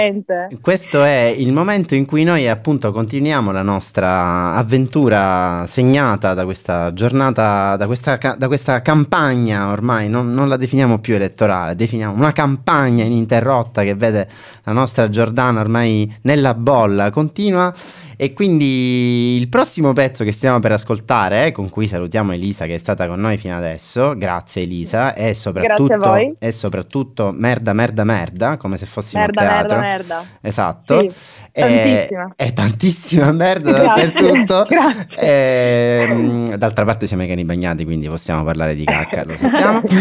questo 0.62 1.04
è 1.04 1.34
il 1.38 1.52
momento 1.52 1.94
in 1.94 2.06
cui 2.06 2.24
noi 2.24 2.48
appunto 2.48 2.92
continuiamo 2.94 3.52
la 3.52 3.64
nostra 3.64 4.54
avventura 4.54 5.66
segnata 5.68 6.34
da 6.34 6.46
questa 6.46 6.94
giornata, 6.94 7.76
da 7.76 7.86
questa, 7.86 8.18
da 8.38 8.48
questa 8.48 8.82
campagna 8.82 9.70
ormai, 9.72 10.08
non, 10.10 10.34
non 10.34 10.48
la 10.48 10.58
definiamo 10.58 11.00
più 11.00 11.16
elettorale, 11.16 11.76
definiamo 11.84 12.13
una 12.13 12.32
campagna 12.32 13.04
ininterrotta 13.04 13.84
che 13.84 13.96
vede 13.96 14.28
la 14.63 14.72
nostra 14.72 15.10
Giordana 15.10 15.62
ormai 15.62 16.13
nella 16.22 16.54
bolla 16.54 17.10
continua. 17.12 17.74
E 18.24 18.32
quindi 18.32 19.36
il 19.36 19.50
prossimo 19.50 19.92
pezzo 19.92 20.24
che 20.24 20.32
stiamo 20.32 20.60
per 20.60 20.72
ascoltare, 20.72 21.48
eh, 21.48 21.51
con 21.51 21.68
cui 21.68 21.88
salutiamo 21.88 22.32
Elisa 22.32 22.65
che 22.65 22.75
è 22.75 22.77
stata 22.77 23.06
con 23.06 23.20
noi 23.20 23.38
fino 23.38 23.58
adesso, 23.58 24.15
grazie 24.15 24.62
Elisa, 24.62 25.13
è 25.13 25.34
soprattutto, 25.34 26.34
è 26.39 26.51
soprattutto 26.51 27.34
merda, 27.36 27.74
merda, 27.74 28.06
merda, 28.06 28.56
come 28.56 28.77
se 28.77 28.86
fossimo 28.86 29.24
Merda, 29.24 29.42
a 29.42 29.44
teatro. 29.44 29.77
merda, 29.77 30.15
merda. 30.15 30.24
Esatto. 30.39 31.00
Sì, 31.01 31.12
tantissima. 31.51 32.34
È, 32.34 32.44
è 32.46 32.53
tantissima 32.53 33.32
merda 33.34 33.72
Grazie, 33.74 34.12
dappertutto. 34.13 34.65
grazie. 34.72 36.08
Ehm, 36.08 36.56
d'altra 36.56 36.86
parte 36.86 37.06
siamo 37.06 37.24
ai 37.24 37.27
cani 37.27 37.44
bagnati, 37.44 37.84
quindi 37.84 38.08
possiamo 38.08 38.46
parlare 38.46 38.74
di 38.74 38.86
cacca, 38.86 39.25
lo 39.25 39.34
sappiamo. 39.38 39.82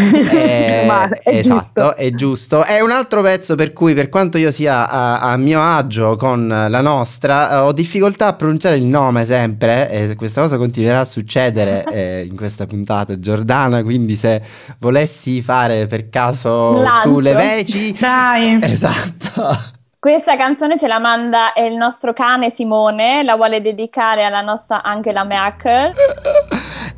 Eh, 0.43 0.83
Ma 0.87 1.09
è 1.09 1.37
esatto, 1.37 1.59
giusto. 1.63 1.95
è 1.95 2.11
giusto. 2.13 2.63
È 2.63 2.79
un 2.79 2.91
altro 2.91 3.21
pezzo 3.21 3.55
per 3.55 3.73
cui, 3.73 3.93
per 3.93 4.07
quanto 4.07 4.37
io 4.37 4.51
sia 4.51 4.89
a, 4.89 5.19
a 5.19 5.35
mio 5.37 5.61
agio 5.61 6.15
con 6.15 6.47
la 6.47 6.81
nostra, 6.81 7.51
eh, 7.51 7.55
ho 7.57 7.71
difficoltà 7.73 8.11
difficoltà 8.13 8.27
a 8.27 8.33
pronunciare 8.33 8.77
il 8.77 8.85
nome 8.85 9.25
sempre 9.25 9.89
e 9.89 10.15
questa 10.15 10.41
cosa 10.41 10.57
continuerà 10.57 11.01
a 11.01 11.05
succedere 11.05 11.83
eh, 11.91 12.25
in 12.29 12.35
questa 12.35 12.65
puntata, 12.65 13.19
Giordana, 13.19 13.83
quindi 13.83 14.15
se 14.15 14.41
volessi 14.79 15.41
fare 15.41 15.87
per 15.87 16.09
caso 16.09 16.81
Lancio. 16.81 17.09
tu 17.09 17.19
le 17.19 17.33
veci... 17.33 17.97
Dai. 17.99 18.59
Esatto. 18.61 19.71
Questa 19.99 20.35
canzone 20.35 20.77
ce 20.77 20.87
la 20.87 20.99
manda 20.99 21.53
il 21.55 21.75
nostro 21.75 22.11
cane 22.11 22.49
Simone, 22.49 23.23
la 23.23 23.35
vuole 23.35 23.61
dedicare 23.61 24.25
alla 24.25 24.41
nostra 24.41 24.83
Angela 24.83 25.23
Merkel. 25.23 25.93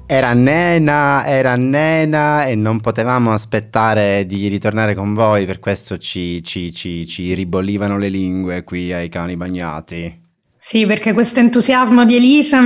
Era 0.07 0.34
nena, 0.34 1.25
era 1.25 1.55
nena 1.55 2.45
e 2.45 2.55
non 2.55 2.79
potevamo 2.79 3.31
aspettare 3.31 4.25
di 4.25 4.48
ritornare 4.48 4.95
con 4.95 5.13
voi, 5.13 5.45
per 5.45 5.60
questo 5.60 5.98
ci, 6.00 6.43
ci, 6.43 6.74
ci, 6.74 7.05
ci 7.05 7.34
ribollivano 7.36 7.98
le 7.98 8.10
lingue 8.10 8.63
qui 8.63 8.91
ai 8.91 9.10
cani 9.10 9.36
bagnati. 9.38 10.25
Sì, 10.67 10.88
perché 10.88 11.13
questo 11.13 11.39
entusiasmo 11.41 12.05
di 12.05 12.15
Elisa 12.15 12.60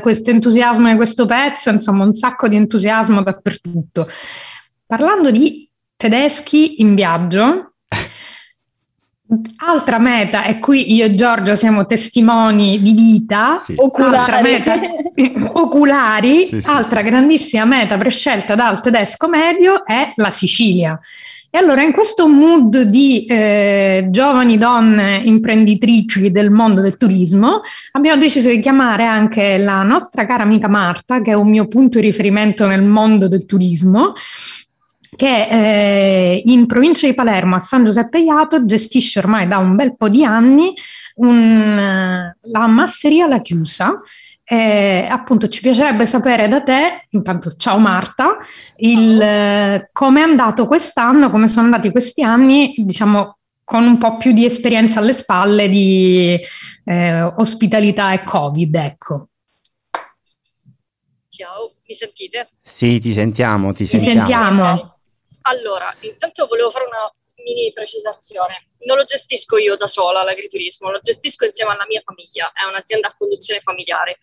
questo 0.00 0.32
entusiasmo 0.32 0.90
di 0.90 0.96
questo 0.96 1.26
pezzo, 1.26 1.70
insomma, 1.70 2.02
un 2.02 2.12
sacco 2.12 2.48
di 2.48 2.56
entusiasmo 2.56 3.22
dappertutto. 3.22 4.08
Parlando 4.84 5.30
di 5.30 5.70
tedeschi 5.94 6.80
in 6.80 6.96
viaggio, 6.96 7.69
altra 9.64 9.98
meta, 9.98 10.44
e 10.44 10.58
qui 10.58 10.94
io 10.94 11.04
e 11.06 11.14
Giorgio 11.14 11.54
siamo 11.56 11.86
testimoni 11.86 12.80
di 12.80 12.92
vita, 12.92 13.60
Sì. 13.64 13.74
altra 13.76 13.84
Oculari. 14.40 14.42
meta, 14.50 14.80
oculari, 15.52 16.46
Sì, 16.46 16.60
sì, 16.60 16.68
altra 16.68 17.02
grandissima 17.02 17.64
meta 17.64 17.96
prescelta 17.98 18.54
dal 18.54 18.80
tedesco 18.80 19.28
medio 19.28 19.84
è 19.84 20.12
la 20.16 20.30
Sicilia. 20.30 20.98
E 21.52 21.58
allora 21.58 21.82
in 21.82 21.90
questo 21.90 22.28
mood 22.28 22.82
di 22.82 23.24
eh, 23.26 24.06
giovani 24.10 24.56
donne 24.56 25.20
imprenditrici 25.24 26.30
del 26.30 26.48
mondo 26.48 26.80
del 26.80 26.96
turismo 26.96 27.62
abbiamo 27.90 28.20
deciso 28.20 28.48
di 28.50 28.60
chiamare 28.60 29.04
anche 29.04 29.58
la 29.58 29.82
nostra 29.82 30.26
cara 30.26 30.44
amica 30.44 30.68
Marta, 30.68 31.20
che 31.20 31.32
è 31.32 31.34
un 31.34 31.48
mio 31.48 31.66
punto 31.66 31.98
di 31.98 32.06
riferimento 32.06 32.68
nel 32.68 32.82
mondo 32.82 33.26
del 33.26 33.46
turismo, 33.46 34.12
che 35.16 35.48
eh, 35.50 36.42
in 36.46 36.66
provincia 36.66 37.06
di 37.06 37.14
Palermo 37.14 37.56
a 37.56 37.60
San 37.60 37.84
Giuseppe 37.84 38.20
Iato 38.20 38.64
gestisce 38.64 39.18
ormai 39.18 39.46
da 39.48 39.58
un 39.58 39.74
bel 39.76 39.96
po' 39.96 40.08
di 40.08 40.24
anni 40.24 40.72
un, 41.16 41.78
eh, 41.78 42.36
la 42.40 42.66
masseria 42.66 43.26
La 43.26 43.40
Chiusa. 43.40 44.00
Eh, 44.52 45.06
appunto 45.08 45.46
ci 45.46 45.60
piacerebbe 45.60 46.06
sapere 46.06 46.48
da 46.48 46.60
te, 46.60 47.06
intanto 47.10 47.54
ciao 47.56 47.78
Marta, 47.78 48.36
il, 48.78 49.20
eh, 49.20 49.90
come 49.92 50.20
è 50.20 50.24
andato 50.24 50.66
quest'anno, 50.66 51.30
come 51.30 51.46
sono 51.46 51.66
andati 51.66 51.92
questi 51.92 52.22
anni, 52.24 52.74
diciamo 52.76 53.36
con 53.62 53.84
un 53.84 53.98
po' 53.98 54.16
più 54.16 54.32
di 54.32 54.44
esperienza 54.44 54.98
alle 54.98 55.12
spalle 55.12 55.68
di 55.68 56.36
eh, 56.84 57.22
ospitalità 57.22 58.12
e 58.12 58.24
Covid, 58.24 58.74
ecco. 58.74 59.28
Ciao, 61.28 61.74
mi 61.86 61.94
sentite? 61.94 62.48
Sì, 62.60 62.98
ti 62.98 63.12
sentiamo, 63.12 63.72
ti 63.72 63.84
Ti 63.84 64.00
sentiamo. 64.00 64.16
sentiamo. 64.18 64.89
Allora, 65.42 65.94
intanto 66.00 66.46
volevo 66.46 66.70
fare 66.70 66.84
una 66.84 67.12
mini 67.42 67.72
precisazione. 67.72 68.68
Non 68.80 68.96
lo 68.96 69.04
gestisco 69.04 69.56
io 69.56 69.76
da 69.76 69.86
sola 69.86 70.22
l'agriturismo, 70.22 70.90
lo 70.90 71.00
gestisco 71.02 71.44
insieme 71.44 71.72
alla 71.72 71.86
mia 71.86 72.02
famiglia, 72.04 72.52
è 72.52 72.68
un'azienda 72.68 73.08
a 73.08 73.14
conduzione 73.16 73.60
familiare, 73.60 74.18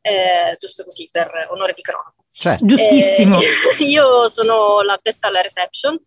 eh, 0.00 0.56
giusto 0.58 0.84
così 0.84 1.08
per 1.10 1.48
onore 1.50 1.72
di 1.74 1.82
cronaca. 1.82 2.14
Cioè, 2.30 2.58
Giustissimo. 2.60 3.40
Eh, 3.40 3.84
io 3.84 4.28
sono 4.28 4.82
l'addetta 4.82 5.28
alla 5.28 5.40
reception, 5.40 5.98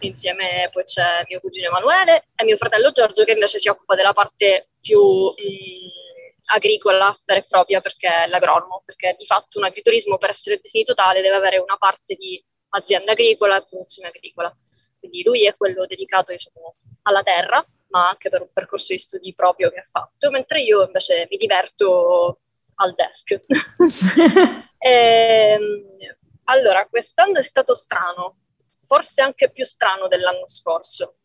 insieme 0.00 0.68
poi 0.72 0.84
c'è 0.84 1.24
mio 1.28 1.40
cugino 1.40 1.68
Emanuele 1.68 2.28
e 2.34 2.44
mio 2.44 2.56
fratello 2.56 2.90
Giorgio 2.90 3.24
che 3.24 3.32
invece 3.32 3.58
si 3.58 3.68
occupa 3.68 3.94
della 3.94 4.12
parte 4.12 4.70
più 4.80 5.00
mh, 5.00 6.54
agricola 6.54 7.16
vera 7.24 7.40
e 7.40 7.46
propria 7.48 7.80
perché 7.80 8.24
è 8.24 8.26
l'agronomo, 8.28 8.82
perché 8.84 9.14
di 9.18 9.26
fatto 9.26 9.58
un 9.58 9.64
agriturismo 9.64 10.18
per 10.18 10.30
essere 10.30 10.60
definito 10.62 10.94
tale 10.94 11.22
deve 11.22 11.36
avere 11.36 11.58
una 11.58 11.76
parte 11.76 12.14
di 12.14 12.42
azienda 12.70 13.12
agricola 13.12 13.56
e 13.56 13.66
produzione 13.68 14.08
agricola. 14.08 14.54
Quindi 14.98 15.22
lui 15.22 15.46
è 15.46 15.56
quello 15.56 15.86
dedicato 15.86 16.32
diciamo, 16.32 16.76
alla 17.02 17.22
terra, 17.22 17.64
ma 17.88 18.08
anche 18.08 18.28
per 18.28 18.42
un 18.42 18.50
percorso 18.52 18.92
di 18.92 18.98
studi 18.98 19.34
proprio 19.34 19.70
che 19.70 19.80
ha 19.80 19.84
fatto, 19.84 20.30
mentre 20.30 20.60
io 20.60 20.84
invece 20.84 21.26
mi 21.30 21.36
diverto 21.36 22.40
al 22.76 22.94
desk. 22.94 23.40
Ehm, 24.82 25.98
allora, 26.44 26.86
quest'anno 26.88 27.38
è 27.38 27.42
stato 27.42 27.74
strano, 27.74 28.38
forse 28.86 29.20
anche 29.20 29.50
più 29.50 29.62
strano 29.62 30.08
dell'anno 30.08 30.48
scorso, 30.48 31.16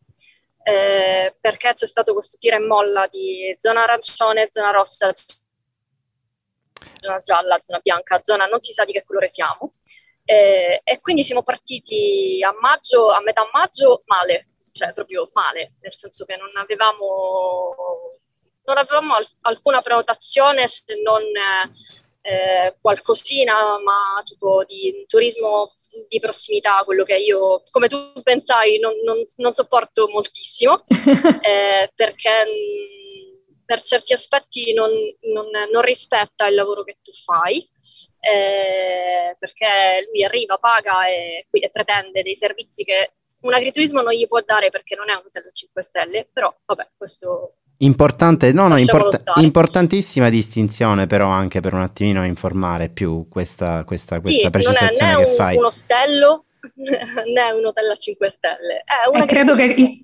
eh, 0.62 1.34
perché 1.40 1.72
c'è 1.72 1.86
stato 1.86 2.12
questo 2.12 2.36
tira 2.38 2.56
e 2.56 2.58
molla 2.58 3.06
di 3.10 3.56
zona 3.58 3.84
arancione, 3.84 4.48
zona 4.50 4.72
rossa, 4.72 5.10
zona 7.00 7.20
gialla, 7.20 7.58
zona 7.62 7.80
bianca, 7.82 8.20
zona 8.22 8.44
non 8.44 8.60
si 8.60 8.72
sa 8.72 8.84
di 8.84 8.92
che 8.92 9.04
colore 9.04 9.28
siamo. 9.28 9.72
Eh, 10.28 10.80
e 10.82 11.00
quindi 11.00 11.22
siamo 11.22 11.42
partiti 11.42 12.42
a 12.42 12.52
maggio, 12.60 13.10
a 13.10 13.20
metà 13.22 13.48
maggio, 13.52 14.02
male, 14.06 14.48
cioè 14.72 14.92
proprio 14.92 15.28
male, 15.32 15.74
nel 15.80 15.94
senso 15.94 16.24
che 16.24 16.36
non 16.36 16.50
avevamo, 16.56 17.74
non 18.64 18.76
avevamo 18.76 19.14
al- 19.14 19.28
alcuna 19.42 19.82
prenotazione 19.82 20.66
se 20.66 20.84
non 21.02 21.22
eh, 22.22 22.76
qualcosina, 22.80 23.78
ma 23.82 24.20
tipo 24.24 24.64
di 24.64 25.04
turismo 25.06 25.74
di 26.08 26.18
prossimità, 26.18 26.82
quello 26.84 27.04
che 27.04 27.16
io, 27.16 27.62
come 27.70 27.88
tu 27.88 28.12
pensai, 28.22 28.78
non, 28.78 28.92
non- 29.04 29.24
non 29.36 29.54
sopporto 29.54 30.08
moltissimo, 30.08 30.84
eh, 31.40 31.90
perché 31.94 32.30
per 33.66 33.82
certi 33.82 34.12
aspetti 34.14 34.72
non, 34.72 34.90
non- 35.34 35.50
non 35.70 35.82
rispetta 35.82 36.46
il 36.46 36.54
lavoro 36.54 36.84
che 36.84 36.98
tu 37.02 37.12
fai, 37.12 37.68
eh, 38.20 39.36
perché 39.38 40.08
lui 40.10 40.24
arriva, 40.24 40.56
paga 40.56 41.06
e, 41.08 41.46
e 41.50 41.70
pretende 41.70 42.22
dei 42.22 42.34
servizi 42.34 42.84
che 42.84 43.14
un 43.42 43.52
agriturismo 43.52 44.00
non 44.00 44.12
gli 44.12 44.26
può 44.26 44.40
dare 44.40 44.70
perché 44.70 44.94
non 44.94 45.10
è 45.10 45.14
un 45.14 45.22
hotel 45.26 45.46
a 45.46 45.50
5 45.52 45.82
stelle, 45.82 46.28
però 46.32 46.54
vabbè, 46.64 46.90
questo 46.96 47.56
importante, 47.78 48.52
no, 48.52 48.68
no, 48.68 48.78
import- 48.78 49.32
importantissima 49.36 50.30
distinzione 50.30 51.06
però 51.06 51.28
anche 51.28 51.60
per 51.60 51.74
un 51.74 51.82
attimino 51.82 52.24
informare 52.24 52.88
più 52.88 53.28
questa, 53.28 53.84
questa, 53.84 54.20
questa 54.20 54.30
sì, 54.30 54.42
non 54.42 54.48
è 54.48 54.50
precisazione 54.50 55.16
né 55.16 55.24
che 55.24 55.30
un, 55.30 55.36
fai. 55.36 55.56
un 55.56 55.64
ostello 55.64 56.44
né 57.34 57.50
un 57.50 57.64
hotel 57.66 57.90
a 57.90 57.96
5 57.96 58.30
stelle, 58.30 58.82
è 58.84 59.08
un 59.12 59.22
E 59.22 59.26
credo 59.26 59.54
che. 59.54 60.00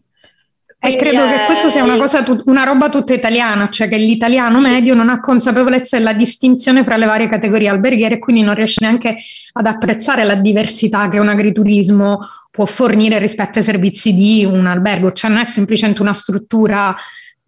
E 0.84 0.96
credo 0.96 1.28
che 1.28 1.42
è 1.42 1.46
questo 1.46 1.70
sia 1.70 1.84
una 1.84 1.96
cosa, 1.96 2.24
una 2.46 2.64
roba 2.64 2.88
tutta 2.88 3.14
italiana, 3.14 3.68
cioè 3.70 3.88
che 3.88 3.96
l'italiano 3.96 4.56
Sì. 4.56 4.62
medio 4.62 4.94
non 4.94 5.08
ha 5.10 5.20
consapevolezza 5.20 5.96
della 5.96 6.12
distinzione 6.12 6.82
fra 6.82 6.96
le 6.96 7.06
varie 7.06 7.28
categorie 7.28 7.68
alberghiere 7.68 8.16
e 8.16 8.18
quindi 8.18 8.42
non 8.42 8.54
riesce 8.54 8.84
neanche 8.84 9.16
ad 9.52 9.66
apprezzare 9.66 10.24
la 10.24 10.34
diversità 10.34 11.08
che 11.08 11.20
un 11.20 11.28
agriturismo 11.28 12.18
può 12.50 12.66
fornire 12.66 13.18
rispetto 13.18 13.58
ai 13.60 13.64
servizi 13.64 14.12
di 14.12 14.44
un 14.44 14.66
albergo, 14.66 15.12
cioè 15.12 15.30
non 15.30 15.40
è 15.40 15.44
semplicemente 15.44 16.02
una 16.02 16.12
struttura 16.12 16.94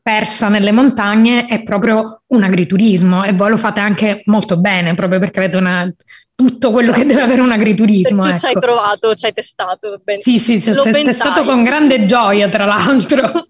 persa 0.05 0.51
nelle 0.51 0.71
montagne, 0.71 1.47
è 1.47 1.62
proprio 1.62 2.21
un 2.27 2.43
agriturismo 2.43 3.25
e 3.25 3.33
voi 3.33 3.49
lo 3.49 3.57
fate 3.57 3.81
anche 3.81 4.21
molto 4.27 4.59
bene, 4.59 4.95
proprio 4.95 5.19
perché 5.19 5.38
avete 5.38 5.57
una- 5.57 5.90
tutto 6.35 6.71
quello 6.73 6.93
che 6.93 7.07
deve 7.07 7.23
avere 7.23 7.40
un 7.40 7.51
agriturismo. 7.51 8.23
tu 8.25 8.37
ci 8.37 8.45
hai 8.45 8.51
ecco. 8.53 8.61
provato, 8.61 9.14
ci 9.14 9.25
hai 9.25 9.33
testato, 9.33 9.99
ben- 10.05 10.21
Sì, 10.21 10.38
sì, 10.38 10.61
sì, 10.61 10.75
lo 10.75 10.83
è 10.83 10.90
pensai. 10.90 11.14
stato 11.14 11.45
con 11.45 11.64
grande 11.64 12.05
gioia, 12.05 12.51
tra 12.51 12.67
l'altro. 12.67 13.31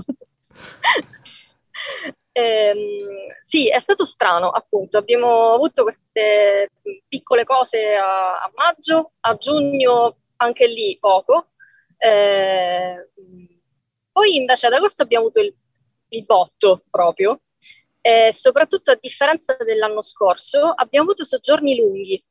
Ehm, 2.37 2.77
sì, 3.43 3.69
è 3.69 3.79
stato 3.79 4.05
strano, 4.05 4.49
appunto. 4.51 4.99
Abbiamo 4.99 5.55
avuto 5.55 5.85
queste 5.85 6.71
piccole 7.07 7.45
cose 7.45 7.95
a, 7.95 8.41
a 8.43 8.51
maggio, 8.57 9.13
a 9.21 9.37
giugno 9.37 10.17
anche 10.39 10.67
lì 10.67 10.97
poco. 10.99 11.51
Eh, 11.97 13.09
poi 14.11 14.35
invece 14.37 14.67
ad 14.67 14.73
agosto 14.73 15.03
abbiamo 15.05 15.27
avuto 15.27 15.41
il, 15.41 15.55
il 16.15 16.25
botto 16.25 16.85
proprio. 16.91 17.41
E 18.01 18.33
soprattutto 18.33 18.91
a 18.91 18.99
differenza 19.01 19.57
dell'anno 19.65 20.03
scorso, 20.03 20.71
abbiamo 20.75 21.07
avuto 21.07 21.25
soggiorni 21.25 21.77
lunghi 21.77 22.23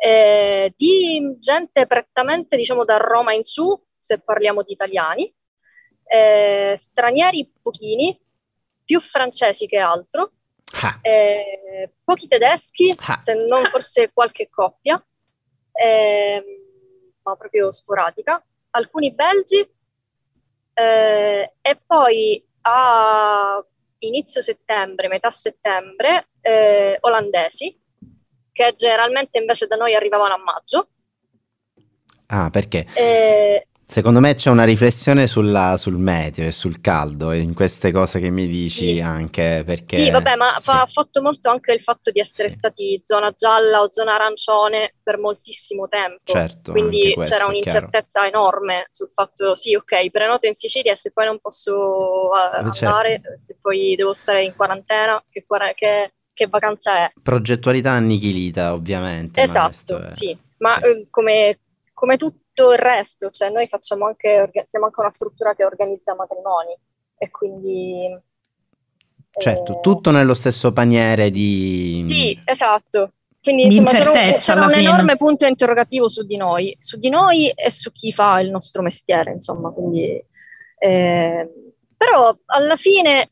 eh, 0.00 0.72
di 0.76 1.36
gente 1.38 1.86
prettamente, 1.86 2.56
diciamo, 2.56 2.84
da 2.84 2.96
Roma 2.96 3.32
in 3.34 3.44
su, 3.44 3.76
se 3.98 4.20
parliamo 4.20 4.62
di 4.62 4.72
italiani, 4.72 5.34
eh, 6.04 6.74
stranieri 6.76 7.52
pochini, 7.60 8.18
più 8.84 9.00
francesi 9.00 9.66
che 9.66 9.78
altro, 9.78 10.32
Ah, 10.82 10.98
eh, 11.00 11.94
pochi 12.04 12.28
tedeschi, 12.28 12.94
Ah. 13.06 13.18
se 13.22 13.34
non 13.34 13.64
forse 13.70 14.12
qualche 14.12 14.48
coppia, 14.50 15.02
ehm, 15.72 16.44
ma 17.22 17.36
proprio 17.36 17.70
sporadica, 17.72 18.44
alcuni 18.70 19.12
belgi 19.14 19.66
eh, 20.74 21.52
e 21.60 21.82
poi 21.86 22.46
a 22.68 23.64
inizio 24.00 24.40
settembre, 24.40 25.08
metà 25.08 25.30
settembre, 25.30 26.28
eh, 26.40 26.98
olandesi, 27.00 27.76
che 28.52 28.74
generalmente 28.76 29.38
invece 29.38 29.66
da 29.66 29.76
noi 29.76 29.94
arrivavano 29.94 30.34
a 30.34 30.38
maggio. 30.38 30.88
ah, 32.26 32.50
perché? 32.50 32.86
Eh, 32.94 33.66
Secondo 33.90 34.20
me 34.20 34.34
c'è 34.34 34.50
una 34.50 34.64
riflessione 34.64 35.26
sulla, 35.26 35.78
sul 35.78 35.96
meteo 35.96 36.46
e 36.46 36.50
sul 36.50 36.78
caldo 36.82 37.32
in 37.32 37.54
queste 37.54 37.90
cose 37.90 38.20
che 38.20 38.28
mi 38.28 38.46
dici 38.46 38.96
Sì. 38.96 39.00
anche 39.00 39.62
perché... 39.64 39.96
Sì, 39.96 40.10
vabbè, 40.10 40.36
ma 40.36 40.56
sì. 40.58 40.64
fa- 40.64 40.82
ha 40.82 40.86
fatto 40.86 41.22
molto 41.22 41.48
anche 41.48 41.72
il 41.72 41.80
fatto 41.80 42.10
di 42.10 42.20
essere 42.20 42.50
Sì. 42.50 42.56
stati 42.58 43.00
zona 43.06 43.32
gialla 43.34 43.80
o 43.80 43.88
zona 43.90 44.14
arancione 44.16 44.92
per 45.02 45.16
moltissimo 45.18 45.88
tempo. 45.88 46.20
Certo, 46.34 46.72
Quindi 46.72 47.14
questo 47.14 47.34
c'era 47.34 47.46
un'incertezza 47.46 48.26
enorme 48.26 48.88
sul 48.90 49.08
fatto, 49.08 49.54
sì, 49.54 49.74
ok, 49.74 50.10
prenoto 50.10 50.46
in 50.46 50.54
Sicilia 50.54 50.94
se 50.94 51.10
poi 51.10 51.24
non 51.24 51.38
posso 51.40 52.28
eh, 52.34 52.58
Eh, 52.58 52.70
certo. 52.72 52.84
andare, 52.88 53.22
se 53.38 53.56
poi 53.58 53.96
devo 53.96 54.12
stare 54.12 54.44
in 54.44 54.52
quarantena, 54.54 55.24
che, 55.30 55.46
che- 55.74 56.12
che 56.34 56.46
vacanza 56.46 57.06
è? 57.06 57.12
Progettualità 57.22 57.92
annichilita 57.92 58.74
ovviamente. 58.74 59.40
ma 59.40 59.44
Esatto, 59.46 60.02
è- 60.08 60.12
sì, 60.12 60.36
ma 60.58 60.74
sì. 60.74 60.88
eh, 60.90 61.06
come, 61.08 61.58
come 61.94 62.18
tutto 62.58 62.72
il 62.72 62.78
resto, 62.78 63.30
cioè 63.30 63.50
noi 63.50 63.68
facciamo 63.68 64.06
anche, 64.06 64.50
siamo 64.66 64.86
anche 64.86 65.00
una 65.00 65.10
struttura 65.10 65.54
che 65.54 65.64
organizza 65.64 66.14
matrimoni 66.14 66.76
e 67.16 67.30
quindi... 67.30 68.20
Certo, 69.30 69.76
eh, 69.76 69.80
tutto 69.80 70.10
nello 70.10 70.34
stesso 70.34 70.72
paniere 70.72 71.30
di... 71.30 72.04
Sì, 72.08 72.40
esatto. 72.44 73.12
Quindi 73.40 73.68
Di 73.68 73.76
insomma, 73.76 73.98
c'era 73.98 74.10
un, 74.10 74.16
incertezza 74.16 74.52
c'era 74.52 74.66
un 74.66 74.72
fine. 74.72 74.82
enorme 74.82 75.16
punto 75.16 75.46
interrogativo 75.46 76.08
su 76.08 76.26
di 76.26 76.36
noi, 76.36 76.76
su 76.80 76.98
di 76.98 77.08
noi 77.08 77.50
e 77.50 77.70
su 77.70 77.92
chi 77.92 78.10
fa 78.12 78.40
il 78.40 78.50
nostro 78.50 78.82
mestiere, 78.82 79.30
insomma, 79.30 79.70
quindi, 79.70 80.22
eh, 80.78 81.48
però 81.96 82.36
alla 82.46 82.76
fine 82.76 83.30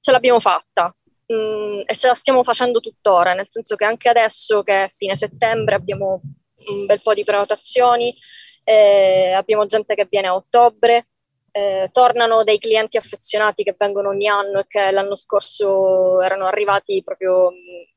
ce 0.00 0.12
l'abbiamo 0.12 0.38
fatta 0.38 0.94
mm, 1.32 1.80
e 1.86 1.94
ce 1.96 2.08
la 2.08 2.14
stiamo 2.14 2.42
facendo 2.42 2.80
tuttora, 2.80 3.32
nel 3.32 3.46
senso 3.48 3.74
che 3.74 3.86
anche 3.86 4.10
adesso 4.10 4.62
che 4.62 4.84
è 4.84 4.92
fine 4.96 5.16
settembre 5.16 5.76
abbiamo 5.76 6.20
un 6.68 6.86
bel 6.86 7.00
po' 7.00 7.14
di 7.14 7.24
prenotazioni, 7.24 8.14
eh, 8.64 9.32
abbiamo 9.32 9.66
gente 9.66 9.94
che 9.94 10.06
viene 10.10 10.28
a 10.28 10.34
ottobre, 10.34 11.08
eh, 11.50 11.88
tornano 11.92 12.44
dei 12.44 12.58
clienti 12.58 12.96
affezionati 12.96 13.62
che 13.62 13.74
vengono 13.78 14.08
ogni 14.10 14.28
anno 14.28 14.60
e 14.60 14.66
che 14.66 14.90
l'anno 14.90 15.14
scorso 15.14 16.20
erano 16.22 16.46
arrivati 16.46 17.02
proprio 17.04 17.50
mh, 17.50 17.90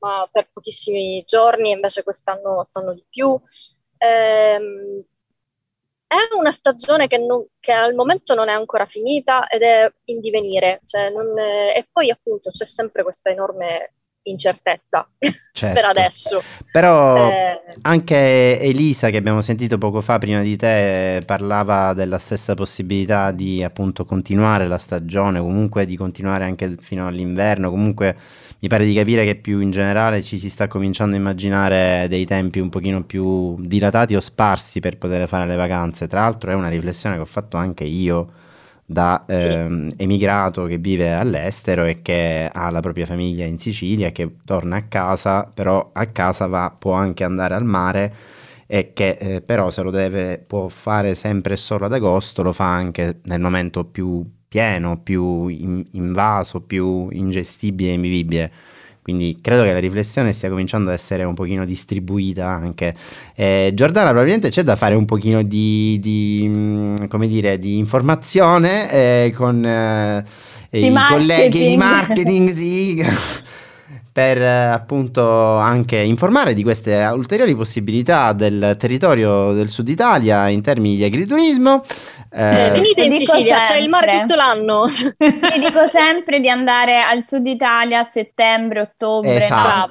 ma 0.00 0.28
per 0.30 0.50
pochissimi 0.52 1.22
giorni, 1.26 1.70
invece 1.70 2.02
quest'anno 2.02 2.64
stanno 2.64 2.94
di 2.94 3.04
più. 3.08 3.38
Ehm, 3.98 5.04
è 6.06 6.16
una 6.36 6.50
stagione 6.52 7.06
che, 7.06 7.18
non- 7.18 7.46
che 7.60 7.72
al 7.72 7.94
momento 7.94 8.34
non 8.34 8.48
è 8.48 8.52
ancora 8.52 8.86
finita 8.86 9.46
ed 9.48 9.62
è 9.62 9.90
in 10.06 10.20
divenire, 10.20 10.80
cioè 10.84 11.10
non 11.10 11.38
è- 11.38 11.76
e 11.76 11.88
poi 11.90 12.10
appunto 12.10 12.50
c'è 12.50 12.64
sempre 12.64 13.02
questa 13.04 13.30
enorme 13.30 13.94
incertezza 14.24 15.08
Certo. 15.52 15.74
per 15.74 15.84
adesso. 15.84 16.42
Però 16.70 17.28
Eh, 17.28 17.60
anche 17.82 18.60
Elisa 18.60 19.10
che 19.10 19.16
abbiamo 19.16 19.42
sentito 19.42 19.78
poco 19.78 20.00
fa 20.00 20.18
prima 20.18 20.40
di 20.42 20.56
te 20.56 21.20
parlava 21.26 21.92
della 21.92 22.18
stessa 22.18 22.54
possibilità 22.54 23.30
di 23.30 23.62
appunto 23.62 24.04
continuare 24.04 24.66
la 24.66 24.78
stagione, 24.78 25.40
comunque 25.40 25.86
di 25.86 25.96
continuare 25.96 26.44
anche 26.44 26.76
fino 26.80 27.06
all'inverno, 27.06 27.70
comunque 27.70 28.16
mi 28.62 28.68
pare 28.68 28.84
di 28.84 28.94
capire 28.94 29.24
che 29.24 29.36
più 29.36 29.60
in 29.60 29.70
generale 29.70 30.22
ci 30.22 30.38
si 30.38 30.50
sta 30.50 30.66
cominciando 30.68 31.16
a 31.16 31.18
immaginare 31.18 32.06
dei 32.08 32.26
tempi 32.26 32.60
un 32.60 32.68
pochino 32.68 33.02
più 33.04 33.56
dilatati 33.58 34.14
o 34.14 34.20
sparsi 34.20 34.80
per 34.80 34.98
poter 34.98 35.26
fare 35.26 35.46
le 35.46 35.56
vacanze. 35.56 36.06
Tra 36.06 36.20
l'altro 36.20 36.50
è 36.50 36.54
una 36.54 36.68
riflessione 36.68 37.14
che 37.16 37.22
ho 37.22 37.26
fatto 37.26 37.56
anche 37.56 37.84
io 37.84 38.32
da 38.90 39.24
Sì. 39.28 39.34
ehm, 39.46 39.92
emigrato 39.96 40.64
che 40.64 40.78
vive 40.78 41.12
all'estero 41.12 41.84
e 41.84 42.02
che 42.02 42.50
ha 42.52 42.70
la 42.70 42.80
propria 42.80 43.06
famiglia 43.06 43.44
in 43.44 43.56
Sicilia, 43.58 44.10
che 44.10 44.36
torna 44.44 44.76
a 44.76 44.82
casa, 44.82 45.44
però 45.52 45.90
a 45.92 46.06
casa 46.06 46.46
va, 46.48 46.74
può 46.76 46.92
anche 46.94 47.22
andare 47.22 47.54
al 47.54 47.64
mare 47.64 48.12
e 48.66 48.92
che 48.92 49.10
eh, 49.20 49.40
però 49.42 49.70
se 49.70 49.82
lo 49.82 49.90
deve, 49.90 50.42
può 50.44 50.68
fare 50.68 51.14
sempre 51.14 51.54
e 51.54 51.56
solo 51.56 51.84
ad 51.86 51.92
agosto, 51.92 52.42
lo 52.42 52.52
fa 52.52 52.66
anche 52.72 53.20
nel 53.24 53.40
momento 53.40 53.84
più 53.84 54.24
pieno, 54.48 55.00
più 55.00 55.46
in- 55.48 55.86
invaso, 55.92 56.60
più 56.60 57.08
ingestibile 57.10 57.90
e 57.90 57.94
invivibile. 57.94 58.52
Quindi 59.10 59.38
credo 59.40 59.64
che 59.64 59.72
la 59.72 59.80
riflessione 59.80 60.32
stia 60.32 60.48
cominciando 60.48 60.88
ad 60.88 60.94
essere 60.94 61.24
un 61.24 61.34
pochino 61.34 61.64
distribuita 61.64 62.46
anche. 62.46 62.94
Eh, 63.34 63.72
Giordana, 63.74 64.10
probabilmente 64.10 64.50
c'è 64.50 64.62
da 64.62 64.76
fare 64.76 64.94
un 64.94 65.04
pochino 65.04 65.42
di, 65.42 65.98
di, 66.00 66.94
come 67.08 67.26
dire, 67.26 67.58
di 67.58 67.76
informazione 67.78 68.90
eh, 68.90 69.32
con 69.34 69.64
eh, 69.64 70.24
i 70.70 70.94
colleghi 71.08 71.58
di 71.70 71.76
marketing. 71.76 71.78
marketing, 71.78 72.48
sì, 72.50 73.04
per 74.12 74.40
eh, 74.40 74.66
appunto 74.66 75.56
anche 75.56 75.96
informare 75.96 76.54
di 76.54 76.62
queste 76.62 76.94
ulteriori 77.12 77.56
possibilità 77.56 78.32
del 78.32 78.76
territorio 78.78 79.52
del 79.52 79.70
sud 79.70 79.88
Italia 79.88 80.46
in 80.48 80.62
termini 80.62 80.94
di 80.94 81.02
agriturismo. 81.02 81.82
Cioè, 82.32 82.66
Eh, 82.66 82.70
venite 82.70 83.02
in 83.02 83.10
dico 83.12 83.32
Sicilia, 83.32 83.58
c'è 83.58 83.76
il 83.76 83.88
mare 83.88 84.10
sempre. 84.12 84.26
tutto 84.26 84.36
l'anno. 84.36 84.84
Ti 84.86 85.58
dico 85.58 85.86
sempre 85.90 86.38
di 86.40 86.48
andare 86.48 87.00
al 87.02 87.26
sud 87.26 87.46
Italia 87.46 88.00
a 88.00 88.04
settembre, 88.04 88.80
ottobre, 88.82 89.44
Esatto. 89.44 89.88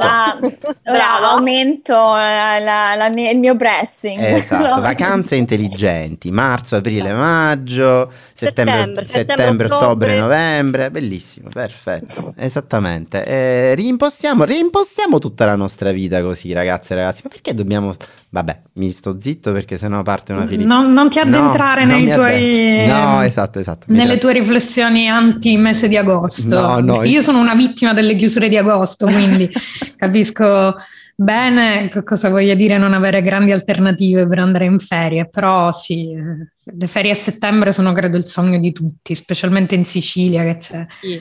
Brava. 0.84 1.30
aumento 1.32 1.94
la- 1.94 2.60
la- 2.60 2.96
la 2.96 3.10
mia- 3.10 3.30
il 3.32 3.40
mio 3.40 3.56
pressing. 3.56 4.22
Esatto, 4.22 4.76
No. 4.76 4.80
vacanze 4.82 5.36
intelligenti, 5.36 6.32
marzo, 6.32 6.78
aprile, 6.78 7.12
maggio, 7.14 8.12
settembre, 8.34 8.74
Settembre, 8.74 9.04
settembre, 9.04 9.36
settembre, 9.36 9.66
ottobre, 9.68 9.86
ottobre. 9.88 10.20
novembre, 10.20 10.92
bellissimo, 10.92 11.50
perfetto, 11.52 12.34
esattamente. 12.38 13.24
Eh, 13.26 13.76
reimpostiamo, 13.76 14.44
reimpostiamo 14.46 15.20
tutta 15.20 15.46
la 15.46 15.56
nostra 15.56 15.92
vita 15.92 16.22
così, 16.22 16.54
ragazze 16.54 16.94
e 16.94 16.96
ragazzi, 16.96 17.22
ma 17.24 17.30
perché 17.30 17.54
dobbiamo... 17.54 17.94
Vabbè, 18.32 18.62
mi 18.74 18.92
sto 18.92 19.18
zitto 19.20 19.52
perché 19.52 19.78
sennò 19.78 20.04
parte 20.04 20.34
una 20.34 20.46
filiera. 20.46 20.72
Non, 20.72 20.94
non 20.94 21.10
ti 21.10 21.18
addentrare 21.18 21.84
No, 21.86 21.96
nei 21.96 22.14
tuoi. 22.14 22.86
No, 22.88 23.24
esatto, 23.24 23.58
esatto. 23.58 23.86
nelle 23.88 24.20
tue 24.20 24.34
riflessioni 24.34 25.10
anti 25.10 25.58
mese 25.58 25.88
di 25.88 25.98
agosto. 25.98 26.62
No, 26.62 26.80
no, 26.80 27.04
Io 27.04 27.24
sono 27.24 27.40
una 27.40 27.56
vittima 27.56 27.94
delle 27.94 28.16
chiusure 28.16 28.48
di 28.48 28.58
agosto, 28.58 29.08
quindi 29.08 29.50
capisco 29.98 30.76
bene 31.16 31.90
cosa 32.06 32.30
voglia 32.30 32.54
dire 32.54 32.78
non 32.78 32.94
avere 32.94 33.22
grandi 33.22 33.52
alternative 33.52 34.26
per 34.28 34.40
andare 34.40 34.66
in 34.66 34.80
ferie, 34.80 35.28
però 35.28 35.72
sì, 35.74 36.14
eh, 36.14 36.48
le 36.64 36.88
ferie 36.88 37.12
a 37.12 37.16
settembre 37.16 37.74
sono 37.74 37.92
credo 37.94 38.16
il 38.16 38.26
sogno 38.26 38.58
di 38.60 38.72
tutti, 38.72 39.16
specialmente 39.16 39.76
in 39.76 39.84
Sicilia 39.84 40.44
che 40.44 40.56
c'è 40.58 40.86
Sì. 41.02 41.20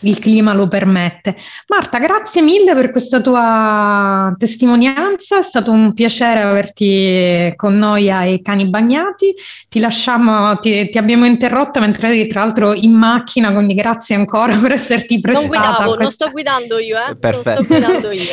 Il 0.00 0.18
clima 0.18 0.54
lo 0.54 0.68
permette. 0.68 1.34
Marta, 1.68 1.98
grazie 1.98 2.40
mille 2.42 2.74
per 2.74 2.90
questa 2.90 3.20
tua 3.20 4.32
testimonianza, 4.38 5.38
è 5.38 5.42
stato 5.42 5.70
un 5.72 5.92
piacere 5.94 6.40
averti 6.42 7.52
con 7.56 7.76
noi 7.76 8.10
ai 8.10 8.40
Cani 8.42 8.68
Bagnati. 8.68 9.34
Ti 9.68 9.78
lasciamo, 9.80 10.56
ti, 10.58 10.88
ti 10.90 10.98
abbiamo 10.98 11.24
interrotto 11.26 11.80
mentre 11.80 12.08
eri 12.08 12.26
tra 12.28 12.44
l'altro 12.44 12.72
in 12.74 12.92
macchina, 12.92 13.52
quindi 13.52 13.74
grazie 13.74 14.14
ancora 14.14 14.54
per 14.56 14.72
esserti 14.72 15.14
Non 15.14 15.22
prestata. 15.22 15.46
a 15.46 15.48
guidavo, 15.68 15.84
non 15.88 15.96
questa- 15.96 16.24
sto 16.24 16.30
guidando 16.32 16.78
io, 16.78 16.96
eh. 16.96 17.16
Perfetto. 17.16 17.48
Non 17.50 17.62
sto 17.64 17.74
guidando 17.74 18.10
io. 18.12 18.32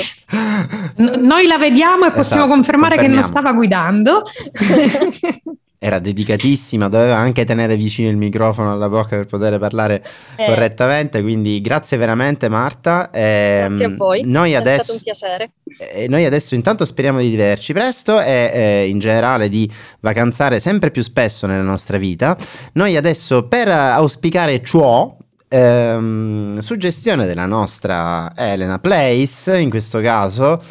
N- 0.98 1.26
Noi 1.26 1.48
la 1.48 1.58
vediamo 1.58 2.06
e 2.06 2.12
possiamo 2.12 2.44
Esatto, 2.44 2.48
confermare 2.48 2.98
che 2.98 3.08
non 3.08 3.24
stava 3.24 3.52
guidando. 3.54 4.24
Era 5.86 6.00
dedicatissima, 6.00 6.90
doveva 6.90 7.18
anche 7.18 7.46
tenere 7.46 7.76
vicino 7.78 8.10
il 8.10 8.18
microfono 8.18 8.72
alla 8.72 8.90
bocca 8.90 9.18
per 9.18 9.26
poter 9.28 9.60
parlare 9.60 10.04
Eh, 10.36 10.46
correttamente, 10.48 11.22
quindi 11.22 11.62
grazie 11.62 11.98
veramente 11.98 12.50
Marta. 12.50 13.12
Ehm, 13.12 13.68
Grazie 13.70 13.86
a 13.86 13.96
voi. 13.96 14.22
Noi 14.26 14.54
È 14.54 14.56
adesso, 14.56 14.84
stato 14.84 14.94
un 14.94 15.02
piacere. 15.04 15.52
eh, 15.94 16.08
noi 16.08 16.26
adesso 16.26 16.56
intanto 16.56 16.86
speriamo 16.86 17.20
di 17.20 17.30
vederci 17.30 17.72
presto 17.74 18.20
e 18.20 18.50
eh, 18.54 18.88
in 18.88 18.98
generale 19.00 19.48
di 19.48 19.70
vacanzare 20.00 20.60
sempre 20.60 20.90
più 20.90 21.04
spesso 21.04 21.46
nella 21.46 21.62
nostra 21.64 21.98
vita. 21.98 22.36
Noi 22.74 22.98
adesso 22.98 23.48
per 23.48 23.68
eh, 23.68 23.72
auspicare 23.72 24.64
ciò, 24.64 25.16
ehm, 25.48 26.60
suggestione 26.60 27.26
della 27.28 27.46
nostra 27.46 28.32
Elena 28.36 28.80
Place, 28.80 29.58
in 29.60 29.70
questo 29.70 30.00
caso, 30.02 30.62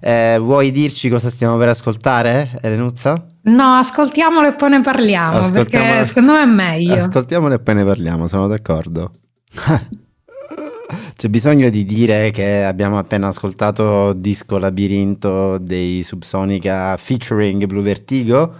eh, 0.00 0.36
vuoi 0.40 0.70
dirci 0.72 1.08
cosa 1.08 1.30
stiamo 1.30 1.56
per 1.58 1.68
ascoltare, 1.68 2.58
Elenuzza? 2.60 3.26
No, 3.46 3.74
ascoltiamolo 3.74 4.48
e 4.48 4.52
poi 4.54 4.70
ne 4.70 4.80
parliamo, 4.80 5.50
perché 5.50 6.04
secondo 6.06 6.32
me 6.32 6.42
è 6.42 6.46
meglio. 6.46 6.94
Ascoltiamolo 6.94 7.54
e 7.54 7.58
poi 7.58 7.74
ne 7.74 7.84
parliamo, 7.84 8.26
sono 8.26 8.46
d'accordo. 8.46 9.10
C'è 11.16 11.28
bisogno 11.28 11.70
di 11.70 11.84
dire 11.84 12.30
che 12.30 12.64
abbiamo 12.64 12.98
appena 12.98 13.28
ascoltato 13.28 14.12
Disco 14.14 14.58
Labirinto 14.58 15.58
dei 15.58 16.02
Subsonica 16.02 16.96
featuring 16.96 17.66
Blue 17.66 17.82
Vertigo? 17.82 18.52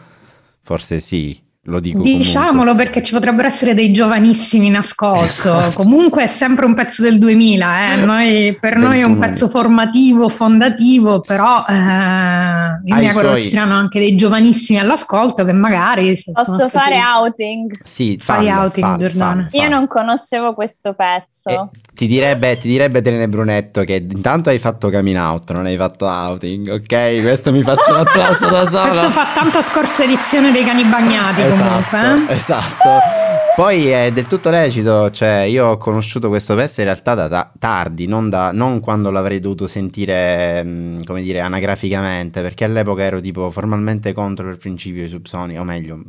Forse 0.63 1.01
sì, 1.01 1.41
Lo 1.67 1.81
dico 1.81 2.03
Diciamolo 2.03 2.53
comunque. 2.59 2.85
perché 2.85 3.03
ci 3.03 3.13
potrebbero 3.15 3.49
essere 3.49 3.73
dei 3.73 3.91
giovanissimi 3.91 4.67
in 4.67 4.77
ascolto. 4.77 5.71
comunque 5.75 6.25
è 6.25 6.27
sempre 6.27 6.67
un 6.67 6.75
pezzo 6.75 7.03
del 7.03 7.19
2000, 7.19 7.93
eh. 7.95 7.97
Noi- 8.05 8.59
per 8.61 8.77
noi 8.77 8.99
è 9.01 9.03
un 9.05 9.13
21 9.15 9.19
pezzo 9.19 9.49
formativo, 9.49 10.29
fondativo, 10.29 11.21
però 11.21 11.65
eh, 11.67 11.73
io 12.85 12.95
mi 12.95 13.07
auguro 13.09 13.29
suoi- 13.29 13.43
ci 13.43 13.49
saranno 13.49 13.75
anche 13.77 13.99
dei 13.99 14.15
giovanissimi 14.15 14.79
all'ascolto 14.79 15.45
che 15.45 15.53
magari 15.53 16.21
Posso 16.33 16.55
stati- 16.55 16.71
fare 16.71 16.97
outing? 17.01 17.79
Sì, 17.83 18.19
Fai 18.21 18.51
outing, 18.51 18.87
fallo, 18.87 18.99
Giordana. 19.09 19.49
fallo, 19.51 19.63
Io 19.65 19.69
non 19.71 19.87
conoscevo 19.87 20.53
questo 20.53 20.93
pezzo. 20.93 21.49
Eh, 21.49 21.65
ti 21.95 22.07
direbbe, 22.07 22.59
ti 22.59 22.69
direbbe 22.69 23.01
Telene 23.01 23.27
Brunetto 23.29 23.85
che 23.85 24.05
intanto 24.07 24.51
hai 24.51 24.59
fatto 24.59 24.91
coming 24.91 25.17
out, 25.17 25.51
non 25.53 25.65
hai 25.65 25.77
fatto 25.77 26.05
outing, 26.07 26.69
ok? 26.69 27.23
Questo 27.23 27.53
mi 27.53 27.63
faccio 27.63 27.91
un 27.93 28.01
applauso 28.01 28.51
da 28.51 28.69
solo. 28.69 28.83
Questo 28.91 29.11
fa 29.11 29.29
tanto 29.35 29.63
scorsa 29.63 30.03
edizione 30.03 30.53
dei 30.53 30.65
cani 30.65 30.85
bagnati 30.85 31.37
comunque. 31.37 31.53
Esatto, 31.55 31.97
eh. 31.97 32.35
esatto. 32.35 32.89
Poi 33.57 33.87
è 33.89 34.11
del 34.11 34.27
tutto 34.27 34.51
lecito, 34.51 35.11
cioè 35.13 35.43
io 35.43 35.67
ho 35.69 35.77
conosciuto 35.77 36.29
questo 36.29 36.57
pezzo 36.57 36.81
in 36.81 36.87
realtà 36.87 37.15
da 37.15 37.29
ta- 37.29 37.53
tardi, 37.57 38.07
non, 38.07 38.29
da- 38.29 38.51
non 38.51 38.81
quando 38.81 39.11
l'avrei 39.13 39.39
dovuto 39.39 39.69
sentire, 39.69 40.99
come 41.05 41.23
dire, 41.23 41.39
anagraficamente, 41.41 42.43
perché 42.43 42.65
all'epoca 42.65 43.03
ero 43.05 43.21
tipo 43.21 43.51
formalmente 43.53 44.13
contro 44.13 44.49
il 44.49 44.59
principio 44.59 45.03
di 45.03 45.09
subsonica, 45.09 45.61
o 45.61 45.65
meglio, 45.65 46.03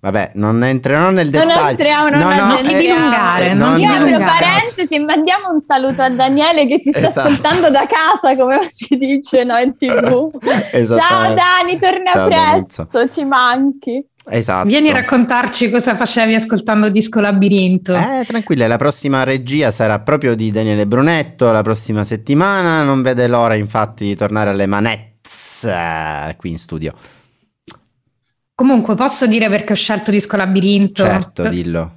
vabbè, 0.00 0.32
non 0.34 0.62
entrerò 0.62 1.08
nel 1.08 1.30
Non 1.30 1.46
dettaglio. 1.48 1.68
entriamo, 1.70 2.08
non 2.10 2.18
No, 2.18 2.28
no, 2.28 2.34
Non 2.34 2.62
ti 2.62 2.72
entriamo. 2.72 2.80
dilungare, 2.80 3.44
eh, 3.46 3.54
non 3.54 3.68
non- 3.68 3.76
ti 3.76 3.82
Io 3.82 3.90
apro 3.92 4.04
dilungare. 4.04 4.44
parentesi, 4.44 4.98
mandiamo 4.98 5.50
un 5.52 5.60
saluto 5.62 6.02
a 6.02 6.10
Daniele 6.10 6.66
che 6.66 6.80
ci 6.82 6.90
sta 6.92 7.08
Esatto. 7.08 7.28
ascoltando 7.28 7.70
da 7.70 7.86
casa, 7.86 8.36
come 8.36 8.58
si 8.70 8.94
dice 8.98 9.42
no, 9.42 9.56
in 9.56 9.74
tv. 9.74 10.30
Ciao. 10.38 11.32
Dani, 11.34 11.78
torna 11.78 12.10
Ciao, 12.12 12.28
presto, 12.28 13.08
ci 13.08 13.24
manchi. 13.24 14.04
Esatto. 14.28 14.66
Vieni 14.66 14.90
a 14.90 14.94
raccontarci 14.94 15.70
cosa 15.70 15.94
facevi 15.94 16.34
ascoltando 16.34 16.88
Disco 16.88 17.20
Labirinto. 17.20 17.94
Eh, 17.94 18.24
tranquilla, 18.26 18.66
la 18.66 18.76
prossima 18.76 19.22
regia 19.22 19.70
sarà 19.70 20.00
proprio 20.00 20.34
di 20.34 20.50
Daniele 20.50 20.86
Brunetto 20.86 21.52
la 21.52 21.62
prossima 21.62 22.02
settimana. 22.02 22.82
Non 22.82 23.02
vede 23.02 23.28
l'ora, 23.28 23.54
infatti, 23.54 24.04
di 24.04 24.16
tornare 24.16 24.50
alle 24.50 24.66
manezz 24.66 25.64
eh, 25.64 26.34
qui 26.36 26.50
in 26.50 26.58
studio. 26.58 26.92
Comunque 28.54 28.94
posso 28.96 29.26
dire 29.26 29.48
perché 29.48 29.74
ho 29.74 29.76
scelto 29.76 30.10
Disco 30.10 30.36
Labirinto? 30.36 31.04
Certo, 31.04 31.48
dillo. 31.48 31.92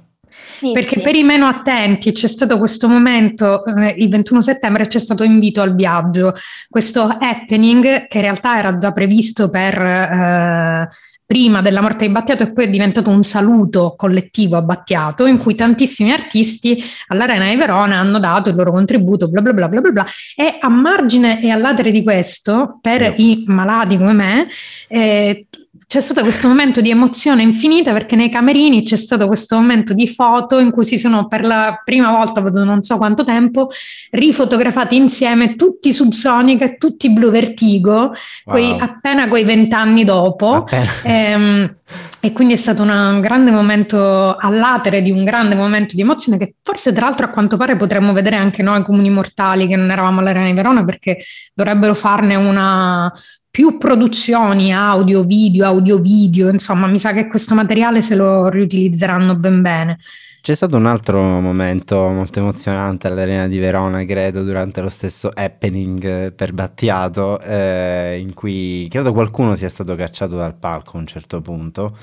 Perché 0.60 0.96
Dici. 0.96 1.00
per 1.00 1.14
i 1.14 1.22
meno 1.22 1.46
attenti 1.46 2.12
c'è 2.12 2.26
stato 2.26 2.58
questo 2.58 2.86
momento, 2.86 3.64
eh, 3.64 3.94
il 3.96 4.10
21 4.10 4.42
settembre 4.42 4.86
c'è 4.86 4.98
stato 4.98 5.24
invito 5.24 5.62
al 5.62 5.74
viaggio, 5.74 6.34
questo 6.68 7.02
happening 7.02 8.06
che 8.08 8.18
in 8.18 8.22
realtà 8.22 8.58
era 8.58 8.76
già 8.76 8.92
previsto 8.92 9.48
per 9.48 9.80
eh, 9.80 10.88
prima 11.30 11.62
della 11.62 11.80
morte 11.80 12.06
di 12.06 12.12
Battiato 12.12 12.42
e 12.42 12.52
poi 12.52 12.64
è 12.64 12.68
diventato 12.68 13.08
un 13.08 13.22
saluto 13.22 13.94
collettivo 13.96 14.56
a 14.56 14.62
Battiato 14.62 15.26
in 15.26 15.38
cui 15.38 15.54
tantissimi 15.54 16.10
artisti 16.10 16.82
all'Arena 17.06 17.48
di 17.48 17.54
Verona 17.54 17.98
hanno 17.98 18.18
dato 18.18 18.50
il 18.50 18.56
loro 18.56 18.72
contributo, 18.72 19.28
bla 19.28 19.40
bla 19.40 19.52
bla 19.52 19.68
bla 19.68 19.80
bla, 19.80 19.92
bla. 19.92 20.06
e 20.34 20.56
a 20.58 20.68
margine 20.68 21.40
e 21.40 21.50
all'atere 21.50 21.92
di 21.92 22.02
questo, 22.02 22.80
per 22.82 23.02
Io. 23.02 23.14
i 23.16 23.44
malati 23.46 23.96
come 23.96 24.12
me, 24.12 24.48
eh, 24.88 25.46
c'è 25.90 25.98
stato 25.98 26.20
questo 26.20 26.46
momento 26.46 26.80
di 26.80 26.88
emozione 26.90 27.42
infinita 27.42 27.92
perché 27.92 28.14
nei 28.14 28.30
camerini 28.30 28.84
c'è 28.84 28.94
stato 28.94 29.26
questo 29.26 29.56
momento 29.56 29.92
di 29.92 30.06
foto 30.06 30.60
in 30.60 30.70
cui 30.70 30.84
si 30.84 30.96
sono 30.96 31.26
per 31.26 31.44
la 31.44 31.82
prima 31.84 32.12
volta, 32.12 32.38
dopo 32.40 32.62
non 32.62 32.84
so 32.84 32.96
quanto 32.96 33.24
tempo, 33.24 33.70
rifotografati 34.12 34.94
insieme 34.94 35.56
tutti 35.56 35.92
Subsonica 35.92 36.64
e 36.64 36.76
tutti 36.76 37.10
Blue 37.10 37.32
Vertigo, 37.32 38.12
quei- 38.44 38.70
Wow. 38.70 38.78
appena 38.80 39.26
quei 39.26 39.42
vent'anni 39.42 40.04
dopo. 40.04 40.64
Ehm, 41.02 41.74
e 42.20 42.32
quindi 42.32 42.54
è 42.54 42.56
stato 42.56 42.82
una- 42.82 43.08
un 43.08 43.20
grande 43.20 43.50
momento 43.50 44.36
all'atere 44.36 45.02
di 45.02 45.10
un 45.10 45.24
grande 45.24 45.56
momento 45.56 45.96
di 45.96 46.02
emozione 46.02 46.38
che 46.38 46.54
forse 46.62 46.92
tra 46.92 47.06
l'altro 47.06 47.26
a 47.26 47.30
quanto 47.30 47.56
pare 47.56 47.76
potremmo 47.76 48.12
vedere 48.12 48.36
anche 48.36 48.62
noi 48.62 48.84
comuni 48.84 49.10
mortali 49.10 49.66
che 49.66 49.74
non 49.74 49.90
eravamo 49.90 50.20
all'Arena 50.20 50.46
di 50.46 50.52
Verona 50.52 50.84
perché 50.84 51.16
dovrebbero 51.52 51.94
farne 51.94 52.36
una 52.36 53.10
più 53.50 53.78
produzioni 53.78 54.72
audio, 54.74 55.24
video, 55.24 55.66
audio, 55.66 55.98
video, 55.98 56.48
insomma 56.50 56.86
mi 56.86 56.98
sa 56.98 57.12
che 57.12 57.26
questo 57.26 57.54
materiale 57.54 58.02
se 58.02 58.14
lo 58.14 58.48
riutilizzeranno 58.48 59.34
ben 59.36 59.60
bene. 59.62 59.98
C'è 60.42 60.54
stato 60.54 60.76
un 60.76 60.86
altro 60.86 61.20
momento 61.40 62.08
molto 62.08 62.38
emozionante 62.38 63.06
all'Arena 63.06 63.46
di 63.46 63.58
Verona, 63.58 64.04
credo, 64.06 64.42
durante 64.42 64.80
lo 64.80 64.88
stesso 64.88 65.30
happening 65.34 66.32
per 66.32 66.54
Battiato, 66.54 67.38
eh, 67.40 68.18
in 68.18 68.32
cui 68.32 68.86
credo 68.88 69.12
qualcuno 69.12 69.54
sia 69.56 69.68
stato 69.68 69.94
cacciato 69.96 70.36
dal 70.36 70.56
palco 70.56 70.96
a 70.96 71.00
un 71.00 71.06
certo 71.06 71.42
punto. 71.42 71.94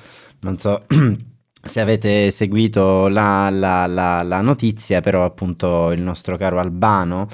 Non 0.42 0.60
so 0.60 0.86
se 1.64 1.80
avete 1.82 2.30
seguito 2.30 3.08
la, 3.08 3.50
la- 3.50 3.88
la- 3.88 4.22
la 4.22 4.42
notizia, 4.42 5.02
però 5.02 5.26
appunto 5.26 5.92
il 5.92 6.02
nostro 6.02 6.38
caro 6.38 6.60
Albano, 6.60 7.28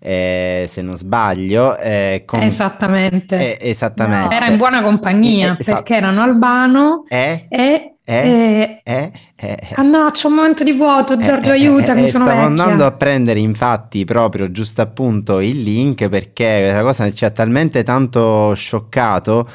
eh, 0.00 0.66
se 0.68 0.82
non 0.82 0.96
sbaglio, 0.96 1.76
eh, 1.76 2.22
con- 2.26 2.40
Esattamente. 2.42 3.58
eh, 3.58 3.70
esattamente. 3.70 4.34
Era 4.34 4.46
in 4.46 4.56
buona 4.56 4.82
compagnia 4.82 5.52
Eh, 5.52 5.56
esatto. 5.60 5.76
perché 5.82 5.96
erano 5.96 6.22
Albano 6.22 7.04
Eh, 7.08 7.46
e... 7.48 7.94
Eh? 8.02 8.28
e- 8.28 8.80
eh, 8.82 9.12
eh, 9.36 9.58
Ah 9.74 9.82
no, 9.82 10.10
c'è 10.10 10.26
un 10.26 10.34
momento 10.34 10.64
di 10.64 10.72
vuoto, 10.72 11.16
Giorgio, 11.16 11.52
Eh, 11.52 11.60
eh, 11.60 11.66
aiutami, 11.66 12.04
eh, 12.04 12.08
sono 12.08 12.24
stavo 12.24 12.40
vecchia. 12.40 12.62
andando 12.64 12.86
a 12.86 12.90
prendere 12.90 13.38
infatti 13.38 14.04
proprio 14.04 14.50
giusto 14.50 14.82
appunto 14.82 15.38
il 15.38 15.62
link 15.62 16.08
perché 16.08 16.58
questa 16.62 16.82
cosa 16.82 17.12
ci 17.12 17.24
ha 17.24 17.30
talmente 17.30 17.84
tanto 17.84 18.52
scioccato 18.54 19.48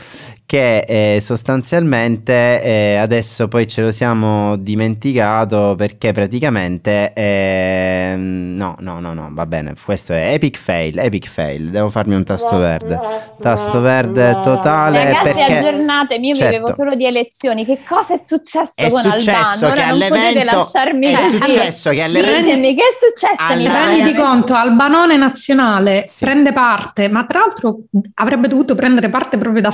che 0.45 0.79
eh, 0.87 1.21
sostanzialmente 1.21 2.61
eh, 2.61 2.95
adesso 2.97 3.47
poi 3.47 3.67
ce 3.67 3.81
lo 3.81 3.91
siamo 3.91 4.55
dimenticato 4.57 5.73
perché 5.75 6.11
praticamente 6.11 7.13
ehm, 7.13 8.53
no 8.55 8.75
no 8.79 8.99
no 8.99 9.13
no 9.13 9.29
va 9.31 9.45
bene 9.47 9.73
questo 9.83 10.13
è 10.13 10.33
epic 10.33 10.57
fail 10.57 10.99
epic 10.99 11.27
fail 11.27 11.69
devo 11.71 11.89
farmi 11.89 12.13
un 12.15 12.23
tasto 12.23 12.57
verde 12.59 12.99
tasto 13.41 13.81
verde 13.81 14.39
totale 14.43 15.03
Ragazzi, 15.05 15.23
perché 15.33 15.53
aggiornatemi, 15.55 16.27
io 16.29 16.35
Certo. 16.35 16.51
vivevo 16.51 16.71
solo 16.73 16.95
di 16.95 17.05
elezioni. 17.05 17.65
Che 17.65 17.79
cosa 17.87 18.13
è 18.13 18.17
successo 18.17 18.73
è 18.75 18.89
con 18.89 19.01
successo 19.01 19.65
Albano? 19.65 19.73
che 19.73 19.81
Ora 19.81 19.89
non 19.89 19.99
potete 19.99 20.25
all'evento 20.25 20.55
lasciarmi 20.57 21.07
è 21.07 21.15
successo 21.29 21.89
che 21.91 22.01
all'evento 22.01 22.41
Ditemi 22.41 22.75
che 22.75 22.81
è 22.81 23.07
successo 23.07 23.59
Italia? 23.59 23.85
Renditi 23.85 24.15
conto, 24.15 24.53
Albanone 24.53 25.17
nazionale 25.17 26.05
Sì. 26.07 26.23
prende 26.25 26.53
parte, 26.53 27.07
ma 27.09 27.25
tra 27.25 27.39
l'altro 27.39 27.77
avrebbe 28.15 28.47
dovuto 28.47 28.75
prendere 28.75 29.09
parte 29.09 29.37
proprio 29.37 29.61
da 29.61 29.71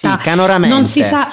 sì 0.00 0.06
scaletta. 0.06 0.22
canoramente 0.24 0.74
non 0.74 0.86
si 0.86 1.02
sa, 1.02 1.28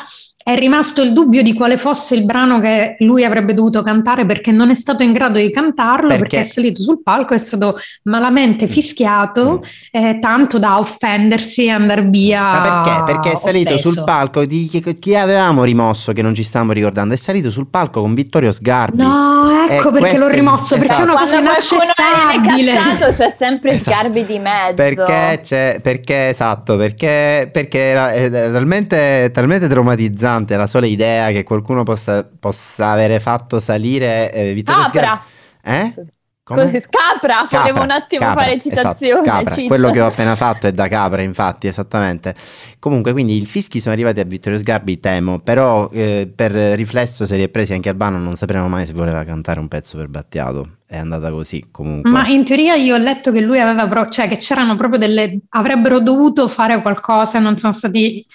è 0.48 0.56
rimasto 0.58 1.02
il 1.02 1.12
dubbio 1.12 1.42
di 1.42 1.54
quale 1.54 1.76
fosse 1.76 2.16
il 2.16 2.24
brano 2.24 2.62
che 2.62 2.96
lui 3.00 3.26
avrebbe 3.26 3.54
dovuto 3.54 3.82
cantare 3.82 4.26
perché 4.26 4.52
non 4.54 4.70
è 4.70 4.76
stato 4.76 5.04
in 5.04 5.12
grado 5.12 5.40
di 5.40 5.52
cantarlo 5.52 6.08
Perché? 6.08 6.22
perché, 6.22 6.40
è 6.40 6.44
salito 6.44 6.82
sul 6.82 7.02
palco, 7.04 7.34
è 7.34 7.38
stato 7.38 7.78
malamente 8.04 8.66
fischiato, 8.68 9.60
Mm. 9.60 9.62
eh, 10.06 10.20
tanto 10.22 10.58
da 10.58 10.80
offendersi 10.80 11.66
e 11.66 11.70
andare 11.70 12.04
via. 12.04 12.42
Ma 12.42 12.62
perché? 12.62 13.12
Perché 13.12 13.32
è 13.32 13.36
salito 13.36 13.74
offeso. 13.74 13.92
sul 13.92 14.04
palco 14.06 14.46
di 14.46 14.68
chi, 14.68 14.98
chi 15.00 15.16
avevamo 15.16 15.66
rimosso 15.66 16.14
che 16.14 16.22
non 16.22 16.34
ci 16.34 16.44
stiamo 16.44 16.72
ricordando? 16.72 17.14
È 17.14 17.18
salito 17.18 17.50
sul 17.50 17.68
palco 17.68 18.00
con 18.00 18.14
Vittorio 18.14 18.54
Sgarbi. 18.54 19.02
No, 19.04 19.50
ecco 19.70 19.90
Eh, 19.90 20.00
perché 20.00 20.18
l'ho 20.18 20.30
rimosso, 20.30 20.78
perché 20.78 20.94
è 20.96 21.02
una 21.02 21.22
esatto. 21.24 21.26
cosa 21.26 21.36
Quando 21.42 21.50
inaccettabile. 21.50 22.74
cacciato 22.74 23.12
c'è 23.14 23.34
sempre 23.38 23.72
Esatto. 23.72 23.90
Sgarbi 23.98 24.26
di 24.26 24.40
mezzo. 24.40 24.76
Perché 24.76 25.40
c'è, 25.44 25.80
perché 25.82 26.30
esatto, 26.30 26.78
perché, 26.78 27.50
perché 27.52 27.80
era, 27.80 28.14
era 28.14 28.50
talmente, 28.52 29.30
talmente 29.34 29.68
traumatizzante 29.68 30.36
la 30.46 30.68
sola 30.68 30.86
idea 30.86 31.32
che 31.32 31.44
qualcuno 31.44 31.84
possa, 31.84 32.28
possa 32.40 32.92
avere 32.92 33.20
fatto 33.20 33.60
salire 33.60 34.32
eh, 34.32 34.54
Vittorio 34.54 34.84
Capra. 34.84 35.00
Sgarbi. 35.00 35.24
Eh? 35.64 36.06
Come? 36.48 36.64
Così, 36.64 36.82
Capra, 36.90 37.46
volevo 37.52 37.82
un 37.82 37.92
attimo 37.92 38.24
Capra, 38.24 38.42
fare 38.42 38.56
esatto, 38.56 38.70
citazione. 38.70 39.28
Capra, 39.28 39.54
cheat. 39.54 39.68
quello 39.68 39.92
che 39.92 40.00
ho 40.00 40.06
appena 40.06 40.34
fatto 40.34 40.68
è 40.68 40.72
da 40.72 40.88
Capra, 40.88 41.22
infatti, 41.22 41.68
esattamente. 41.68 42.34
Comunque, 42.80 43.12
quindi 43.12 43.36
i 43.36 43.46
fischi 43.46 43.82
sono 43.82 43.94
arrivati 43.94 44.22
a 44.22 44.24
Vittorio 44.24 44.58
Sgarbi, 44.58 44.98
temo, 45.02 45.40
però 45.40 45.90
eh, 45.92 46.32
per 46.34 46.54
riflesso 46.54 47.26
se 47.26 47.36
li 47.36 47.44
è 47.44 47.50
presi 47.50 47.74
anche 47.74 47.90
Albano, 47.90 48.18
non 48.18 48.36
sapremo 48.36 48.70
mai 48.70 48.86
se 48.86 48.94
voleva 48.94 49.26
cantare 49.26 49.60
un 49.60 49.68
pezzo 49.68 49.98
per 49.98 50.08
Battiato. 50.08 50.78
È 50.86 50.98
andata 50.98 51.30
così, 51.32 51.68
comunque. 51.70 52.10
Ma 52.10 52.26
in 52.28 52.46
teoria 52.46 52.76
io 52.76 52.96
ho 52.96 52.98
letto 52.98 53.34
che 53.34 53.42
lui 53.42 53.60
aveva, 53.60 53.86
pro- 53.86 54.08
cioè 54.08 54.30
che 54.30 54.38
c'erano 54.38 54.78
proprio 54.78 55.00
delle, 55.00 55.42
avrebbero 55.50 56.00
dovuto 56.00 56.48
fare 56.48 56.82
qualcosa 56.82 57.40
e 57.40 57.42
non 57.42 57.58
sono 57.58 57.74
stati 57.74 58.26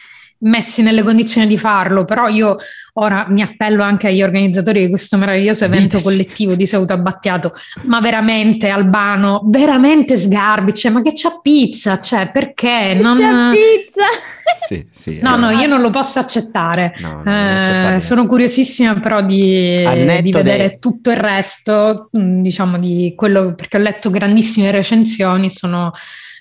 messi 0.42 0.82
nelle 0.82 1.02
condizioni 1.02 1.46
di 1.46 1.58
farlo, 1.58 2.04
però 2.04 2.28
io 2.28 2.56
ora 2.94 3.26
mi 3.28 3.42
appello 3.42 3.82
anche 3.82 4.08
agli 4.08 4.22
organizzatori 4.22 4.80
di 4.82 4.88
questo 4.88 5.16
meraviglioso 5.16 5.64
evento 5.64 5.96
Diteci. 5.96 6.02
collettivo 6.04 6.54
di 6.54 6.66
Sauto 6.66 6.92
Abbattiato, 6.92 7.52
ma 7.84 8.00
veramente 8.00 8.68
Albano, 8.68 9.42
veramente 9.46 10.16
Sgarbi, 10.16 10.74
cioè 10.74 10.92
ma 10.92 11.02
che 11.02 11.12
c'ha 11.14 11.38
pizza, 11.42 12.00
cioè 12.00 12.30
perché? 12.30 12.94
Non... 13.00 13.16
C'è 13.16 13.58
pizza. 13.58 14.02
Sì, 14.64 14.86
sì. 14.92 15.18
No, 15.20 15.36
no, 15.36 15.50
io 15.50 15.66
non 15.66 15.80
lo 15.80 15.90
posso 15.90 16.18
accettare. 16.18 16.94
No, 16.98 17.22
Eh, 17.26 18.00
sono 18.00 18.26
curiosissima 18.26 18.94
però 18.94 19.20
di, 19.20 19.84
di 20.22 20.30
vedere 20.32 20.68
dei- 20.68 20.78
tutto 20.78 21.10
il 21.10 21.16
resto, 21.16 22.08
mh, 22.12 22.42
diciamo 22.42 22.78
di 22.78 23.12
quello, 23.16 23.54
perché 23.54 23.76
ho 23.76 23.80
letto 23.80 24.08
grandissime 24.10 24.70
recensioni, 24.70 25.50
sono 25.50 25.92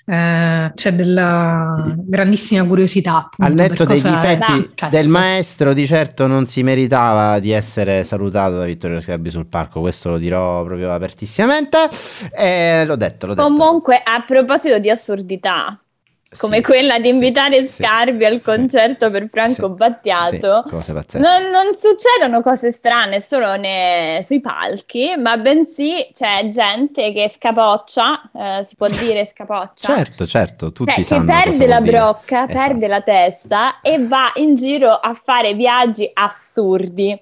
eh, 0.04 0.72
c'è 0.74 0.92
della 0.92 1.94
grandissima 1.96 2.64
curiosità. 2.64 3.16
Appunto, 3.16 3.44
Al 3.44 3.54
netto 3.54 3.84
dei 3.84 4.00
difetti 4.00 4.70
del 4.90 5.08
maestro, 5.08 5.72
di 5.72 5.86
certo 5.86 6.26
non 6.26 6.46
si 6.46 6.62
meritava 6.62 7.38
di 7.38 7.50
essere 7.50 8.04
salutato 8.04 8.56
da 8.58 8.64
Vittorio 8.64 9.00
Sgarbi 9.00 9.30
sul 9.30 9.46
palco, 9.46 9.80
questo 9.80 10.10
lo 10.10 10.18
dirò 10.18 10.64
proprio 10.64 10.92
apertissimamente. 10.92 11.88
E 12.32 12.84
l'ho 12.84 12.96
detto, 12.96 13.26
l'ho 13.26 13.34
detto. 13.34 13.46
Comunque, 13.46 14.00
a 14.02 14.22
proposito 14.26 14.78
di 14.78 14.90
assurdità, 14.90 15.78
come 16.38 16.56
Sì, 16.56 16.62
quella 16.62 16.98
di 16.98 17.08
invitare 17.08 17.66
sì, 17.66 17.82
Scarbi 17.82 18.24
al 18.24 18.40
concerto 18.42 19.10
per 19.10 19.28
Franco 19.30 19.68
Battiato, 19.70 20.64
non, 21.14 21.50
non 21.50 21.74
succedono 21.76 22.40
cose 22.42 22.70
strane 22.70 23.20
solo 23.20 23.56
ne- 23.56 24.20
sui 24.22 24.40
palchi, 24.40 25.14
ma 25.18 25.36
bensì 25.36 26.08
c'è 26.12 26.48
gente 26.48 27.12
che 27.12 27.28
scapoccia, 27.28 28.30
eh, 28.34 28.64
si 28.64 28.76
può 28.76 28.88
dire 28.88 29.24
scapoccia? 29.24 29.94
Certo, 29.94 30.26
certo, 30.26 30.72
tutti 30.72 30.90
Cioè, 30.90 31.00
che 31.00 31.04
sanno 31.04 31.26
cosa 31.26 31.42
perde 31.42 31.66
la 31.66 31.80
dire. 31.80 31.98
brocca, 31.98 32.48
Esatto. 32.48 32.52
perde 32.52 32.86
la 32.86 33.00
testa 33.00 33.80
e 33.80 34.06
va 34.06 34.32
in 34.36 34.54
giro 34.54 34.90
a 34.90 35.12
fare 35.14 35.54
viaggi 35.54 36.08
assurdi. 36.12 37.20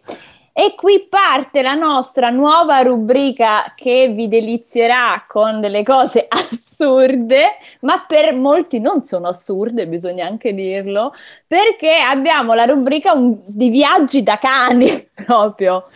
E 0.53 0.75
qui 0.77 1.07
parte 1.09 1.63
la 1.63 1.75
nostra 1.75 2.29
nuova 2.29 2.81
rubrica 2.81 3.73
che 3.77 4.09
vi 4.09 4.27
delizierà 4.27 5.25
con 5.29 5.61
delle 5.61 5.85
cose 5.85 6.27
assurde, 6.29 7.45
ma 7.81 8.05
per 8.07 8.35
molti 8.35 8.81
non 8.81 9.05
sono 9.05 9.29
assurde, 9.29 9.87
bisogna 9.87 10.27
anche 10.27 10.53
dirlo, 10.53 11.15
perché 11.47 11.95
abbiamo 11.99 12.55
la 12.55 12.65
rubrica 12.65 13.13
di 13.17 13.71
viaggi 13.71 14.23
da 14.23 14.39
cani 14.39 15.09
proprio. 15.25 15.87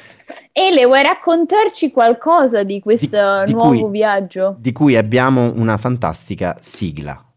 Ele, 0.52 0.84
vuoi 0.86 1.02
raccontarci 1.02 1.90
qualcosa 1.90 2.62
di 2.62 2.80
questo 2.80 3.44
di 3.44 3.52
nuovo 3.52 3.80
cui- 3.80 3.90
viaggio? 3.90 4.54
Di 4.58 4.72
cui 4.72 4.96
abbiamo 4.96 5.52
una 5.54 5.76
fantastica 5.76 6.56
sigla. 6.60 7.34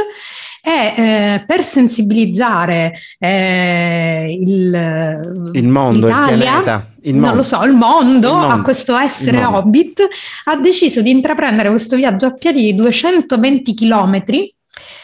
e 0.68 0.94
eh, 0.98 1.44
per 1.48 1.64
sensibilizzare 1.64 2.92
eh, 3.20 4.38
il, 4.38 5.50
Il 5.54 5.68
mondo, 5.70 6.08
il 6.10 6.14
l'Italia, 6.14 6.38
pianeta, 6.38 6.88
il 7.04 7.14
non 7.14 7.22
mondo. 7.22 7.36
lo 7.38 7.44
so, 7.44 7.64
il 7.64 7.72
mondo, 7.72 8.28
Il 8.28 8.34
mondo, 8.34 8.54
a 8.54 8.62
questo 8.62 8.98
essere 8.98 9.38
il. 9.38 9.46
Hobbit 9.46 10.06
ha 10.44 10.58
deciso 10.58 11.02
di 11.02 11.10
intraprendere 11.10 11.70
questo 11.70 11.96
viaggio 11.96 12.26
a 12.26 12.34
piedi 12.34 12.64
di 12.64 12.76
220 12.76 13.74
km 13.74 14.24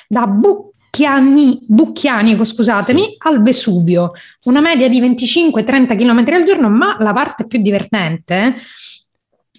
da 0.10 0.28
Bucchiani, 0.28 1.60
Bucchianico, 1.66 2.44
scusatemi, 2.44 3.16
al 3.20 3.42
Vesuvio, 3.42 4.10
una 4.44 4.60
media 4.60 4.90
di 4.90 5.00
25-30 5.00 5.98
km 5.98 6.26
al 6.34 6.44
giorno, 6.44 6.70
ma 6.70 6.98
la 7.00 7.14
parte 7.14 7.48
più 7.48 7.62
divertente 7.62 8.36
eh, 8.36 8.54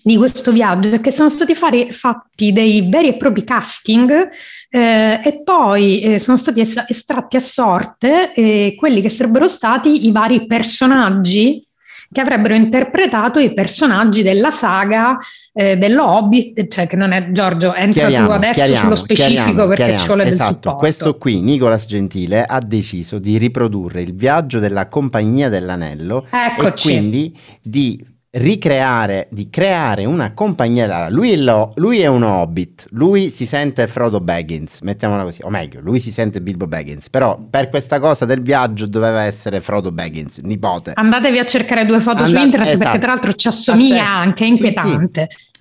di 0.07 0.19
questo 0.19 0.53
viaggio 0.53 0.91
è 0.91 1.01
che 1.01 1.11
sono 1.11 1.31
stati 1.31 1.55
fare- 1.55 1.91
fatti 1.91 2.53
dei 2.53 2.87
veri 2.91 3.09
e 3.09 3.17
propri 3.17 3.43
casting 3.43 4.29
eh, 4.69 5.21
e 5.25 5.43
poi 5.43 6.01
eh, 6.01 6.19
sono 6.19 6.37
stati 6.37 6.61
es- 6.61 6.85
estratti 6.87 7.37
a 7.37 7.41
sorte 7.41 8.35
eh, 8.35 8.75
quelli 8.77 9.01
che 9.01 9.09
sarebbero 9.09 9.49
stati 9.49 10.07
i 10.07 10.13
vari 10.13 10.45
personaggi 10.47 11.67
che 12.13 12.21
avrebbero 12.21 12.53
interpretato 12.55 13.39
i 13.39 13.55
personaggi 13.55 14.23
della 14.23 14.51
saga 14.51 15.17
eh, 15.55 15.77
dello 15.79 16.05
Hobbit, 16.05 16.69
cioè 16.69 16.87
che 16.87 16.97
non 16.97 17.11
è 17.13 17.31
Giorgio, 17.33 17.75
entra 17.75 18.07
tu 18.07 18.31
adesso 18.31 18.75
sullo 18.75 18.95
specifico 18.95 19.67
perché 19.67 19.99
ci 19.99 20.07
vuole 20.07 20.25
del 20.25 20.35
esatto, 20.35 20.53
supporto. 20.53 20.79
questo 20.79 21.17
qui, 21.17 21.41
Nicolas 21.41 21.87
Gentile, 21.87 22.45
ha 22.45 22.61
deciso 22.61 23.19
di 23.19 23.37
riprodurre 23.39 24.03
il 24.03 24.15
viaggio 24.15 24.61
della 24.61 24.87
Compagnia 24.89 25.49
dell'Anello 25.49 26.27
Eccoci. 26.31 26.89
e 26.89 26.93
quindi 26.93 27.39
di 27.61 28.13
ricreare, 28.37 29.29
di 29.31 29.49
creare 29.51 30.05
una 30.05 30.33
compagnia. 30.33 31.09
Lui 31.09 31.33
è, 31.33 31.37
lo- 31.37 31.73
lui 31.77 32.01
è 32.01 32.07
un 32.07 32.23
hobbit, 32.23 32.87
lui 32.91 33.31
si 33.31 33.47
sente 33.47 33.87
Frodo 33.87 34.21
Baggins, 34.21 34.81
mettiamola 34.83 35.23
così, 35.23 35.41
o 35.43 35.51
meglio, 35.51 35.81
lui 35.81 36.01
si 36.01 36.11
sente 36.11 36.41
Bilbo 36.41 36.67
Baggins, 36.67 37.11
però 37.11 37.39
per 37.49 37.69
questa 37.69 37.99
cosa 38.01 38.25
del 38.25 38.43
viaggio 38.43 38.87
doveva 38.87 39.23
essere 39.23 39.61
Frodo 39.61 39.93
Baggins, 39.93 40.39
nipote. 40.39 40.93
Andatevi 40.95 41.39
a 41.39 41.45
cercare 41.45 41.87
due 41.87 42.01
foto 42.01 42.19
su 42.19 42.25
Andate- 42.27 42.45
internet 42.45 42.69
esatto. 42.73 42.85
perché 42.85 42.99
tra 42.99 43.13
l'altro 43.13 43.33
ci 43.35 43.49
assomiglia 43.49 44.03
Pazzesco. 44.05 44.19
anche, 44.19 44.45
è 44.45 44.49
Sì, 44.51 44.57
sì. 44.57 44.63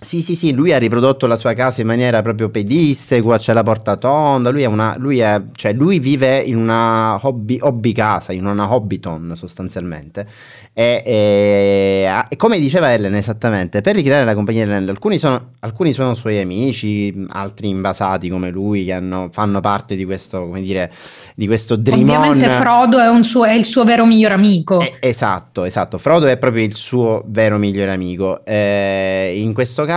Sì, 0.04 0.22
sì, 0.22 0.36
sì, 0.36 0.52
lui 0.54 0.72
ha 0.74 0.78
riprodotto 0.78 1.26
la 1.28 1.38
sua 1.38 1.54
casa 1.54 1.82
in 1.82 1.88
maniera 1.88 2.22
proprio 2.22 2.50
pedissequa, 2.50 3.38
c'è 3.38 3.54
la 3.54 3.63
porta 3.63 3.96
tonda, 3.96 4.50
lui 4.50 4.62
è 4.63 4.66
una, 4.66 4.96
lui 4.98 5.20
è, 5.20 5.42
cioè 5.56 5.74
lui 5.74 6.00
vive 6.00 6.39
in 6.39 6.58
una 6.58 7.18
hobby, 7.26 7.58
hobby 7.62 7.94
casa, 7.94 8.34
in 8.34 8.46
una 8.46 8.72
hobbiton 8.74 9.34
sostanzialmente. 9.36 10.28
E, 10.76 11.04
e- 11.06 12.24
e 12.30 12.36
come 12.36 12.60
diceva 12.60 12.92
Ellen 12.92 13.13
esattamente, 13.16 13.82
per 13.82 13.96
ricreare 13.96 14.26
la 14.26 14.34
compagnia 14.34 14.66
dell'anello, 14.66 14.89
alcuni 14.92 15.20
sono, 15.20 15.52
alcuni 15.60 15.94
sono 15.94 16.16
suoi 16.16 16.39
amici, 16.39 17.26
altri 17.30 17.70
invasati 17.70 18.28
come 18.30 18.50
lui, 18.50 18.86
che 18.86 18.94
hanno- 18.94 19.30
fanno 19.32 19.60
parte 19.62 19.96
di 19.96 20.04
questo, 20.04 20.48
come 20.48 20.62
dire, 20.62 20.92
di 21.36 21.46
questo 21.48 21.76
dream 21.76 22.02
Ovviamente 22.02 22.48
on. 22.48 22.52
Frodo 22.62 23.00
è, 23.00 23.08
un 23.08 23.24
suo- 23.24 23.46
è 23.46 23.54
il 23.54 23.66
suo 23.66 23.84
vero 23.84 24.06
miglior 24.06 24.32
amico. 24.32 24.80
Eh, 24.82 24.96
esatto, 25.00 25.63
esatto. 25.63 25.98
Frodo 25.98 26.26
è 26.26 26.38
proprio 26.38 26.63
il 26.63 26.76
suo 26.76 27.24
vero 27.28 27.58
migliore 27.58 27.92
amico. 27.94 28.44
Eh, 28.44 29.34
in 29.38 29.54
questo 29.54 29.86
caso 29.86 29.92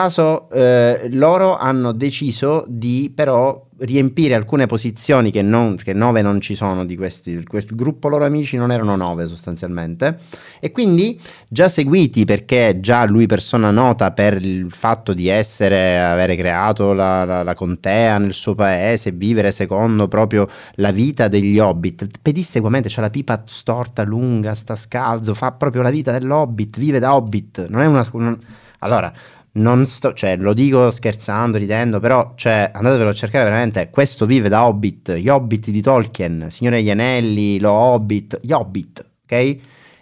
eh, 0.50 1.09
loro 1.12 1.56
hanno 1.56 1.92
deciso 1.92 2.64
di 2.68 3.11
però 3.14 3.64
riempire 3.78 4.35
alcune 4.35 4.64
posizioni 4.66 5.30
che, 5.30 5.42
non, 5.42 5.76
che 5.76 5.92
nove 5.92 6.22
non 6.22 6.40
ci 6.40 6.54
sono 6.54 6.85
di 6.87 6.96
questi. 6.96 7.42
Quel 7.44 7.66
gruppo 7.72 8.09
loro 8.09 8.24
amici 8.24 8.56
non 8.56 8.72
erano 8.72 8.96
nove 8.96 9.26
sostanzialmente. 9.26 10.18
E 10.61 10.70
quindi 10.70 11.20
già 11.48 11.68
seguiti 11.68 12.24
perché 12.24 12.78
già 12.80 13.04
lui 13.06 13.26
persona 13.26 13.70
nota 13.70 14.12
per 14.12 14.40
il 14.42 14.70
fatto 14.70 15.12
di 15.12 15.28
essere, 15.28 16.00
avere 16.02 16.37
creato 16.37 16.92
la, 16.92 17.24
la- 17.24 17.42
la 17.42 17.54
contea 17.54 18.18
nel 18.18 18.32
suo 18.32 18.54
paese, 18.54 19.11
vivere 19.12 19.52
secondo 19.52 20.09
proprio 20.09 20.48
la 20.76 20.90
vita 20.90 21.28
degli 21.28 21.59
hobbit. 21.59 22.09
Pedissequamente 22.22 22.88
c'ha 22.90 23.02
la 23.02 23.11
pipa 23.11 23.42
storta, 23.46 24.02
lunga, 24.04 24.54
sta 24.54 24.74
scalzo, 24.74 25.35
fa 25.35 25.52
proprio 25.52 25.82
la 25.82 25.90
vita 25.90 26.12
dell'hobbit, 26.12 26.78
vive 26.78 26.98
da 26.98 27.14
hobbit. 27.14 27.66
Non 27.68 27.80
è 27.82 27.87
una. 27.87 28.09
non- 28.14 28.38
Allora. 28.80 29.12
Non 29.57 29.87
sto, 29.87 30.12
cioè, 30.12 30.37
lo 30.37 30.53
dico 30.53 30.90
scherzando, 30.90 31.57
ridendo, 31.57 31.99
però, 31.99 32.35
cioè, 32.37 32.71
andatevelo 32.75 33.09
a 33.09 33.14
cercare 33.14 33.45
veramente. 33.45 33.88
Questo 33.90 34.27
vive 34.27 34.51
da 34.51 34.66
Hobbit, 34.66 35.14
gli 35.14 35.29
Hobbit 35.29 35.71
di 35.71 35.81
Tolkien, 35.81 36.49
Signore 36.51 36.77
degli 36.77 36.90
Anelli, 36.90 37.59
lo 37.59 37.73
Hobbit, 37.73 38.38
gli 38.42 38.53
Hobbit, 38.53 39.07
ok? 39.25 39.33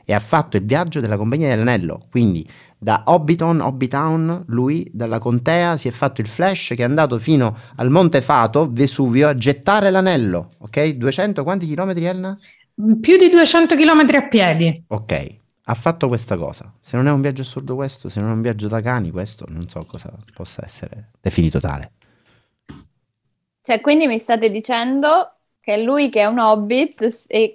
E 0.07 0.13
ha 0.13 0.19
fatto 0.19 0.57
il 0.57 0.65
viaggio 0.65 0.99
della 0.99 1.17
Compagnia 1.17 1.49
dell'Anello. 1.51 2.03
Quindi, 2.11 2.45
da 2.77 3.05
Hobbiton, 3.07 3.61
Hobbitown, 3.61 4.43
lui, 4.49 4.91
dalla 4.93 5.21
contea, 5.21 5.77
si 5.77 5.87
è 5.87 5.93
fatto 5.93 6.21
il 6.21 6.27
flash 6.27 6.75
che 6.77 6.83
è 6.83 6.85
andato 6.85 7.19
fino 7.21 7.57
al 7.77 7.91
Monte 7.91 8.23
Fato, 8.23 8.69
Vesuvio, 8.69 9.29
a 9.29 9.35
gettare 9.35 9.91
l'anello, 9.91 10.51
ok? 10.59 10.89
200, 10.89 11.45
quanti 11.45 11.67
chilometri, 11.67 12.05
Elena? 12.05 12.37
Più 13.01 13.17
di 13.17 13.31
200 13.31 13.77
km 13.77 14.17
a 14.17 14.29
piedi. 14.29 14.85
Ok, 14.89 15.43
ha 15.67 15.75
fatto 15.75 16.09
questa 16.09 16.37
cosa. 16.37 16.73
Se 16.81 16.97
non 16.97 17.07
è 17.07 17.11
un 17.11 17.21
viaggio 17.21 17.43
assurdo 17.43 17.75
questo, 17.75 18.09
se 18.09 18.21
non 18.21 18.31
è 18.31 18.33
un 18.33 18.43
viaggio 18.43 18.69
da 18.69 18.81
cani 18.81 19.11
questo, 19.11 19.47
non 19.49 19.69
so 19.69 19.85
cosa 19.87 20.13
possa 20.35 20.63
essere 20.65 21.11
definito 21.21 21.61
tale. 21.61 21.93
Cioè, 23.63 23.81
quindi 23.81 24.07
mi 24.07 24.19
state 24.19 24.51
dicendo 24.51 25.37
che 25.61 25.83
lui 25.83 26.11
che 26.11 26.21
è 26.21 26.27
un 26.27 26.39
hobbit, 26.39 27.25
e 27.29 27.55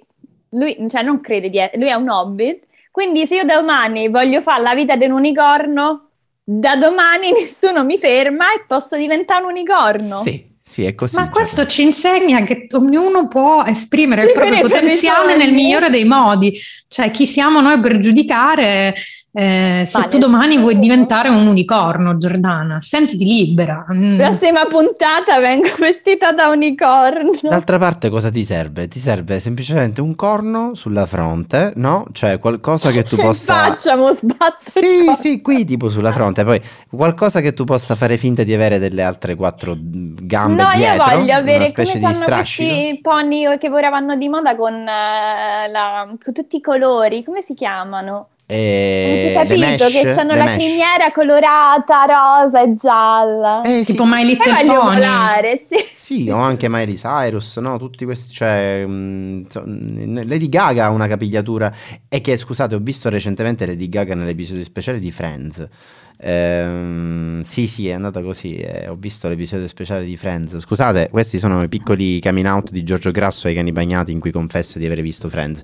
lui, 0.50 0.76
cioè 0.88 1.02
non 1.02 1.20
crede 1.20 1.48
di 1.48 1.58
essere, 1.58 1.78
lui 1.78 1.88
è 1.88 1.94
un 1.94 2.08
hobbit, 2.08 2.66
quindi 2.90 3.26
se 3.26 3.36
io 3.36 3.44
domani 3.44 4.08
voglio 4.08 4.40
fare 4.40 4.62
la 4.62 4.74
vita 4.74 4.96
di 4.96 5.04
un 5.04 5.12
unicorno, 5.12 6.08
da 6.42 6.74
domani 6.74 7.30
nessuno 7.32 7.84
mi 7.84 7.96
ferma 7.96 8.52
e 8.54 8.64
posso 8.66 8.96
diventare 8.96 9.44
un 9.44 9.50
unicorno. 9.50 10.20
Sì, 10.22 10.49
sì, 10.70 10.84
è 10.84 10.94
così. 10.94 11.16
Ma 11.16 11.30
questo 11.30 11.66
ci 11.66 11.82
insegna 11.82 12.44
che 12.44 12.68
ognuno 12.70 13.26
può 13.26 13.64
esprimere 13.64 14.22
il 14.22 14.32
proprio 14.32 14.60
potenziale 14.60 15.36
nel 15.36 15.52
migliore 15.52 15.90
dei 15.90 16.04
modi. 16.04 16.56
Cioè, 16.86 17.10
chi 17.10 17.26
siamo 17.26 17.60
noi 17.60 17.80
per 17.80 17.98
giudicare 17.98 18.94
eh, 19.32 19.84
se 19.86 20.06
tu 20.08 20.18
domani 20.18 20.58
vuoi 20.58 20.78
diventare 20.78 21.28
un 21.28 21.46
unicorno, 21.46 22.16
Giordana? 22.18 22.80
Sentiti 22.80 23.24
libera. 23.24 23.86
Mm. 23.92 24.16
Prossima 24.18 24.66
puntata 24.66 25.38
vengo 25.38 25.68
vestita 25.78 26.32
da 26.32 26.48
unicorno. 26.48 27.30
D'altra 27.48 27.78
parte 27.78 28.08
cosa 28.10 28.30
ti 28.30 28.44
serve? 28.44 28.88
Ti 28.88 28.98
serve 28.98 29.38
semplicemente 29.38 30.00
un 30.00 30.16
corno 30.16 30.74
sulla 30.74 31.06
fronte, 31.06 31.72
no? 31.76 32.06
Cioè 32.12 32.38
qualcosa 32.40 32.90
che 32.90 33.04
tu 33.04 33.16
possa... 33.22 33.54
facciamo? 33.66 34.12
Sbatto 34.12 34.64
il 34.66 34.70
Sì, 34.72 34.96
corno. 35.04 35.14
sì, 35.14 35.40
qui 35.40 35.64
tipo 35.64 35.88
sulla 35.90 36.12
fronte, 36.12 36.44
poi 36.44 36.60
qualcosa 36.90 37.40
che 37.40 37.52
tu 37.52 37.62
possa 37.64 37.94
fare 37.94 38.16
finta 38.16 38.42
di 38.42 38.52
avere 38.52 38.78
delle 38.80 39.02
altre 39.02 39.36
quattro 39.36 39.76
gambe 39.78 40.60
No, 40.62 40.70
io 40.70 40.76
dietro, 40.76 41.04
voglio 41.04 41.22
una 41.22 41.36
avere 41.36 41.68
specie 41.68 41.98
come 42.00 42.08
di 42.12 42.14
strascico. 42.14 42.68
questi 42.68 42.98
pony 43.00 43.58
che 43.58 43.68
ora 43.70 43.90
vanno 43.90 44.16
di 44.16 44.28
moda 44.28 44.56
con, 44.56 44.74
eh, 44.74 45.68
la- 45.70 46.06
con 46.22 46.32
tutti 46.34 46.56
i 46.56 46.60
colori, 46.60 47.22
come 47.22 47.42
si 47.42 47.54
chiamano? 47.54 48.28
E 48.52 49.34
Avete 49.36 49.56
le 49.56 49.76
capito 49.76 49.84
mesh, 49.84 50.14
che 50.14 50.20
hanno 50.20 50.34
la 50.34 50.44
mesh. 50.44 50.56
criniera 50.56 51.12
colorata, 51.12 52.04
rosa 52.06 52.62
e 52.62 52.74
gialla. 52.74 53.60
Eh, 53.62 53.84
sì, 53.84 53.92
Tipo 53.92 54.04
My 54.04 54.10
Poi 54.22 54.24
Little 54.26 54.52
voglio 54.52 54.80
Pony. 54.80 54.94
volare, 54.94 55.62
sì. 55.66 55.76
Sì, 55.92 56.28
o 56.30 56.36
anche 56.38 56.68
Miley 56.68 56.94
Cyrus, 56.96 57.56
no? 57.58 57.78
Tutti 57.78 58.04
questi, 58.04 58.32
cioè, 58.32 58.84
mh, 58.84 59.46
so- 59.48 59.62
mh, 59.64 60.26
Lady 60.26 60.48
Gaga 60.48 60.86
ha 60.86 60.90
una 60.90 61.06
capigliatura 61.06 61.72
e 62.08 62.20
che, 62.20 62.36
scusate, 62.36 62.74
ho 62.74 62.80
visto 62.80 63.08
recentemente 63.08 63.64
Lady 63.66 63.88
Gaga 63.88 64.14
nell'episodio 64.16 64.64
speciale 64.64 64.98
di 64.98 65.12
Friends. 65.12 65.68
Ehm, 66.22 67.42
sì, 67.42 67.66
sì, 67.66 67.88
è 67.88 67.92
andata 67.92 68.20
così, 68.22 68.56
eh, 68.56 68.88
ho 68.88 68.94
visto 68.96 69.28
l'episodio 69.28 69.66
speciale 69.68 70.04
di 70.04 70.16
Friends. 70.16 70.58
Scusate, 70.58 71.08
questi 71.10 71.38
sono 71.38 71.62
i 71.62 71.68
piccoli 71.68 72.20
coming 72.20 72.46
out 72.46 72.70
di 72.70 72.82
Giorgio 72.82 73.10
Grasso 73.10 73.46
ai 73.48 73.54
cani 73.54 73.72
bagnati 73.72 74.12
in 74.12 74.20
cui 74.20 74.30
confessa 74.30 74.78
di 74.78 74.86
aver 74.86 75.00
visto 75.00 75.28
Friends. 75.28 75.62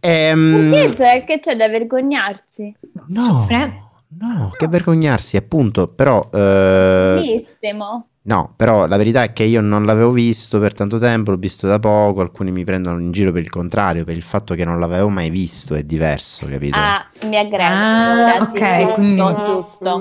Ehm, 0.00 0.70
Perché 0.70 0.88
c'è, 0.94 1.24
che 1.24 1.38
c'è 1.38 1.56
da 1.56 1.68
vergognarsi? 1.68 2.74
no, 3.08 3.44
Friends? 3.46 3.74
no, 4.18 4.50
che 4.56 4.66
vergognarsi, 4.68 5.36
appunto, 5.36 5.88
però... 5.88 6.28
eh, 6.32 7.20
Bellissimo. 7.20 8.06
No, 8.22 8.52
però 8.54 8.86
la 8.86 8.98
verità 8.98 9.22
è 9.22 9.32
che 9.32 9.44
io 9.44 9.62
non 9.62 9.86
l'avevo 9.86 10.10
visto 10.10 10.58
per 10.58 10.74
tanto 10.74 10.98
tempo, 10.98 11.30
l'ho 11.30 11.38
visto 11.38 11.66
da 11.66 11.78
poco, 11.78 12.20
alcuni 12.20 12.50
mi 12.50 12.64
prendono 12.64 13.00
in 13.00 13.12
giro 13.12 13.32
per 13.32 13.40
il 13.40 13.48
contrario, 13.48 14.04
per 14.04 14.14
il 14.14 14.22
fatto 14.22 14.54
che 14.54 14.62
non 14.62 14.78
l'avevo 14.78 15.08
mai 15.08 15.30
visto, 15.30 15.74
è 15.74 15.82
diverso, 15.84 16.46
capito? 16.46 16.76
Ah, 16.76 17.06
mi 17.24 17.38
aggrego. 17.38 17.64
Ah, 17.64 18.46
grazie, 18.50 18.60
ok, 18.60 18.78
giusto, 18.84 18.94
quindi- 18.94 19.44
giusto. 19.44 19.98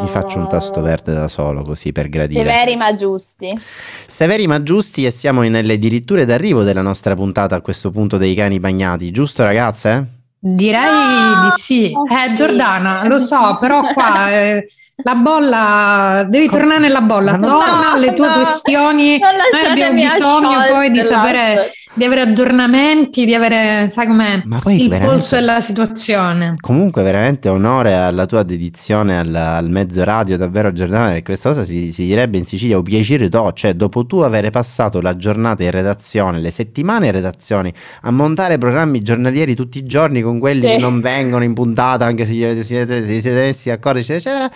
Mi 0.00 0.08
faccio 0.08 0.38
un 0.38 0.48
tasto 0.48 0.80
verde 0.80 1.12
da 1.12 1.28
solo, 1.28 1.62
così 1.62 1.92
per 1.92 2.08
gradire. 2.08 2.40
Severi 2.48 2.76
ma 2.76 2.94
giusti. 2.94 3.60
Severi 4.06 4.46
ma 4.46 4.62
giusti 4.62 5.04
e 5.04 5.10
siamo 5.10 5.42
nelle 5.42 5.74
addirittura 5.74 6.24
d'arrivo 6.24 6.62
della 6.62 6.82
nostra 6.82 7.14
puntata 7.14 7.54
a 7.54 7.60
questo 7.60 7.90
punto 7.90 8.16
dei 8.16 8.34
cani 8.34 8.60
bagnati, 8.60 9.10
giusto 9.10 9.42
ragazze? 9.44 10.20
Direi 10.44 10.82
No! 10.82 11.50
di 11.54 11.60
sì. 11.60 11.92
Oh, 11.94 12.04
Eh, 12.12 12.28
sì. 12.28 12.34
Giordana, 12.34 13.04
lo 13.06 13.18
so, 13.18 13.58
però 13.60 13.80
qua 13.92 14.28
eh, 14.30 14.66
la 15.04 15.14
bolla, 15.14 16.24
devi 16.28 16.48
Com- 16.48 16.58
tornare 16.58 16.80
nella 16.80 17.00
bolla, 17.00 17.32
torna 17.38 17.48
No, 17.48 17.92
alle 17.92 18.12
tue 18.12 18.26
no, 18.26 18.34
questioni. 18.34 19.18
non 19.18 19.30
Noi 19.52 19.70
abbiamo 19.70 20.00
bisogno 20.00 20.58
poi 20.68 20.90
di 20.90 21.02
sapere, 21.02 21.70
di 21.94 22.04
avere 22.04 22.22
aggiornamenti, 22.22 23.24
di 23.24 23.34
avere, 23.34 23.88
sai 23.90 24.06
com'è, 24.06 24.42
Ma 24.44 24.58
poi 24.58 24.82
il 24.82 24.98
polso 24.98 25.34
della 25.34 25.60
situazione. 25.60 26.56
Comunque 26.60 27.02
veramente 27.02 27.48
onore 27.48 27.94
alla 27.94 28.26
tua 28.26 28.42
dedizione 28.42 29.18
al, 29.18 29.34
al 29.34 29.68
mezzo 29.68 30.02
radio, 30.04 30.36
davvero 30.36 30.72
Giordana, 30.72 31.08
perché 31.08 31.22
questa 31.22 31.50
cosa 31.50 31.64
si, 31.64 31.92
si 31.92 32.06
direbbe 32.06 32.38
in 32.38 32.44
Sicilia 32.46 32.76
un 32.76 32.82
piacere 32.82 33.28
to, 33.28 33.52
cioè 33.52 33.74
dopo 33.74 34.06
tu 34.06 34.18
avere 34.18 34.50
passato 34.50 35.00
la 35.00 35.16
giornata 35.16 35.62
in 35.62 35.70
redazione, 35.70 36.40
le 36.40 36.50
settimane 36.50 37.06
in 37.06 37.12
redazione, 37.12 37.72
a 38.02 38.10
montare 38.10 38.58
programmi 38.58 39.02
giornalieri 39.02 39.54
tutti 39.54 39.78
i 39.78 39.84
giorni 39.84 40.22
con 40.22 40.38
quelli 40.38 40.60
Sì. 40.62 40.66
che 40.68 40.78
non 40.78 41.00
vengono 41.00 41.44
in 41.44 41.52
puntata, 41.54 42.04
anche 42.04 42.24
se 42.24 42.62
si 42.64 43.20
siete 43.20 43.32
messi 43.32 43.68
d'accordo, 43.68 43.98
eccetera, 43.98 44.18
eccetera, 44.18 44.50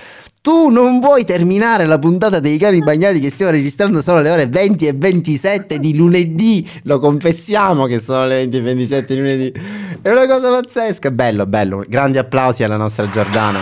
tu 0.47 0.69
non 0.69 1.01
vuoi 1.01 1.25
terminare 1.25 1.87
la 1.87 1.99
puntata 1.99 2.39
dei 2.39 2.57
cani 2.57 2.79
bagnati 2.79 3.19
che 3.19 3.31
stiamo 3.31 3.51
registrando 3.51 4.01
solo 4.01 4.21
alle 4.21 4.31
ore 4.31 4.47
20 4.47 4.87
e 4.87 4.93
27 4.93 5.81
di 5.81 5.97
lunedì, 5.97 6.71
lo 6.85 7.01
confessiamo 7.01 7.87
che 7.87 7.99
sono 7.99 8.27
le 8.27 8.47
20 8.47 8.57
e 8.57 8.61
27 8.61 9.15
di 9.15 9.21
lunedì. 9.21 9.53
È 10.01 10.09
una 10.09 10.25
cosa 10.29 10.49
pazzesca, 10.51 11.11
bello, 11.11 11.47
bello. 11.47 11.83
Grandi 11.89 12.19
applausi 12.19 12.63
alla 12.63 12.77
nostra 12.77 13.11
Giordana 13.11 13.59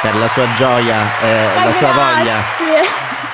per 0.00 0.14
la 0.14 0.28
sua 0.28 0.46
gioia 0.56 1.20
e 1.20 1.58
Ma 1.58 1.64
la 1.64 1.72
sua 1.72 1.92
voglia. 1.92 2.42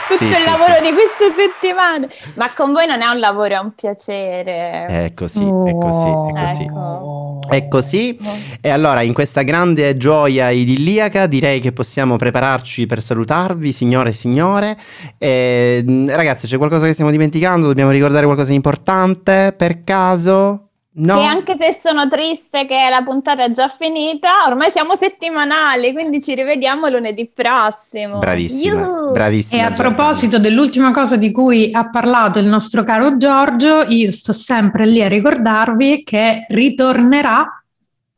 Tutto 0.09 0.17
Sì, 0.17 0.25
il 0.25 0.35
sì, 0.35 0.45
lavoro 0.47 0.75
sì. 0.77 0.81
di 0.81 0.93
queste 0.95 1.35
settimane. 1.37 2.09
Ma 2.37 2.51
con 2.55 2.73
voi 2.73 2.87
non 2.87 3.03
è 3.03 3.07
un 3.09 3.19
lavoro, 3.19 3.57
è 3.57 3.59
un 3.59 3.75
piacere. 3.75 4.87
È 4.87 5.13
così, 5.15 5.45
è 5.45 5.77
così, 5.77 6.09
è 6.09 6.47
così. 6.47 6.63
Ecco. 6.63 7.26
È 7.49 7.69
così. 7.69 8.19
E 8.61 8.69
allora, 8.69 9.03
in 9.03 9.13
questa 9.13 9.43
grande 9.43 9.97
gioia 9.97 10.51
idilliaca, 10.51 11.27
direi 11.27 11.61
che 11.61 11.73
possiamo 11.73 12.17
prepararci 12.17 12.87
per 12.87 13.03
salutarvi, 13.03 13.73
signore 13.73 14.11
e 14.11 14.13
signore. 14.13 14.77
E, 15.19 15.83
mh, 15.87 16.15
ragazzi, 16.15 16.47
c'è 16.47 16.57
qualcosa 16.57 16.87
che 16.87 16.93
stiamo 16.93 17.11
dimenticando? 17.11 17.67
Dobbiamo 17.67 17.91
ricordare 17.91 18.25
qualcosa 18.25 18.51
di 18.51 18.57
importante 18.57 19.55
per 19.57 19.85
caso? 19.85 20.66
No. 20.99 21.17
Che 21.17 21.25
anche 21.25 21.57
se 21.57 21.79
sono 21.79 22.09
triste 22.09 22.65
che 22.65 22.89
la 22.89 23.03
puntata 23.03 23.45
è 23.45 23.51
già 23.51 23.69
finita, 23.69 24.47
ormai 24.47 24.71
siamo 24.71 24.97
settimanali, 24.97 25.93
quindi 25.93 26.23
ci 26.23 26.35
rivediamo 26.35 26.89
lunedì 26.89 27.31
prossimo. 27.33 28.19
Bravissima, 28.19 28.81
Yuhu! 28.81 29.13
bravissima. 29.13 29.61
E 29.61 29.65
a 29.65 29.73
proposito 29.73 30.39
dell'ultima 30.39 30.93
cosa 30.93 31.17
di 31.17 31.31
cui 31.33 31.69
ha 31.71 31.91
parlato 31.91 32.39
il 32.39 32.47
nostro 32.47 32.83
caro 32.83 33.19
Giorgio, 33.19 33.83
io 33.87 34.11
sto 34.11 34.33
sempre 34.33 34.87
lì 34.87 35.03
a 35.03 35.09
ricordarvi 35.09 36.03
che 36.03 36.47
ritornerà 36.49 37.63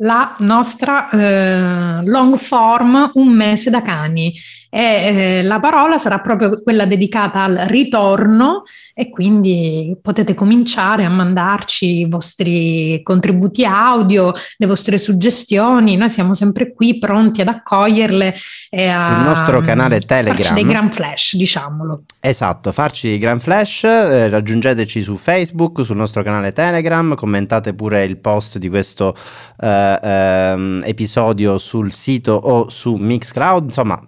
la 0.01 0.37
nostra 0.39 1.11
eh, 1.11 2.05
long 2.05 2.37
form 2.37 3.11
un 3.14 3.29
mese 3.29 3.70
da 3.70 3.83
cani 3.83 4.33
e 4.70 4.80
eh, 4.80 5.42
la 5.42 5.60
parola 5.60 5.98
sarà 5.98 6.20
proprio 6.20 6.62
quella 6.62 6.84
dedicata 6.84 7.42
al 7.42 7.56
ritorno 7.68 8.64
e 8.94 9.08
quindi 9.10 9.96
potete 10.02 10.34
cominciare 10.34 11.04
a 11.04 11.08
mandarci 11.08 12.00
i 12.00 12.08
vostri 12.08 13.00
contributi 13.02 13.64
audio, 13.64 14.32
le 14.56 14.66
vostre 14.66 14.98
suggestioni, 14.98 15.96
noi 15.96 16.10
siamo 16.10 16.34
sempre 16.34 16.74
qui 16.74 16.98
pronti 16.98 17.40
ad 17.40 17.48
accoglierle 17.48 18.34
e 18.70 18.88
a 18.88 19.14
Sul 19.14 19.24
nostro 19.24 19.60
canale 19.60 20.00
farci 20.00 20.06
Telegram. 20.06 20.54
dei 20.54 20.64
gran 20.64 20.92
flash, 20.92 21.36
diciamolo. 21.36 22.02
Esatto, 22.20 22.72
farci 22.72 23.08
i 23.08 23.18
Grand 23.18 23.40
Flash, 23.40 23.84
eh, 23.84 24.28
raggiungeteci 24.28 25.00
su 25.00 25.16
Facebook, 25.16 25.84
sul 25.84 25.96
nostro 25.96 26.22
canale 26.22 26.52
Telegram, 26.52 27.14
commentate 27.14 27.74
pure 27.74 28.04
il 28.04 28.18
post 28.18 28.58
di 28.58 28.68
questo 28.68 29.16
eh, 29.60 29.98
ehm, 30.02 30.82
episodio 30.84 31.58
sul 31.58 31.92
sito 31.92 32.32
o 32.32 32.68
su 32.68 32.96
Mixcloud, 32.96 33.66
insomma 33.66 34.02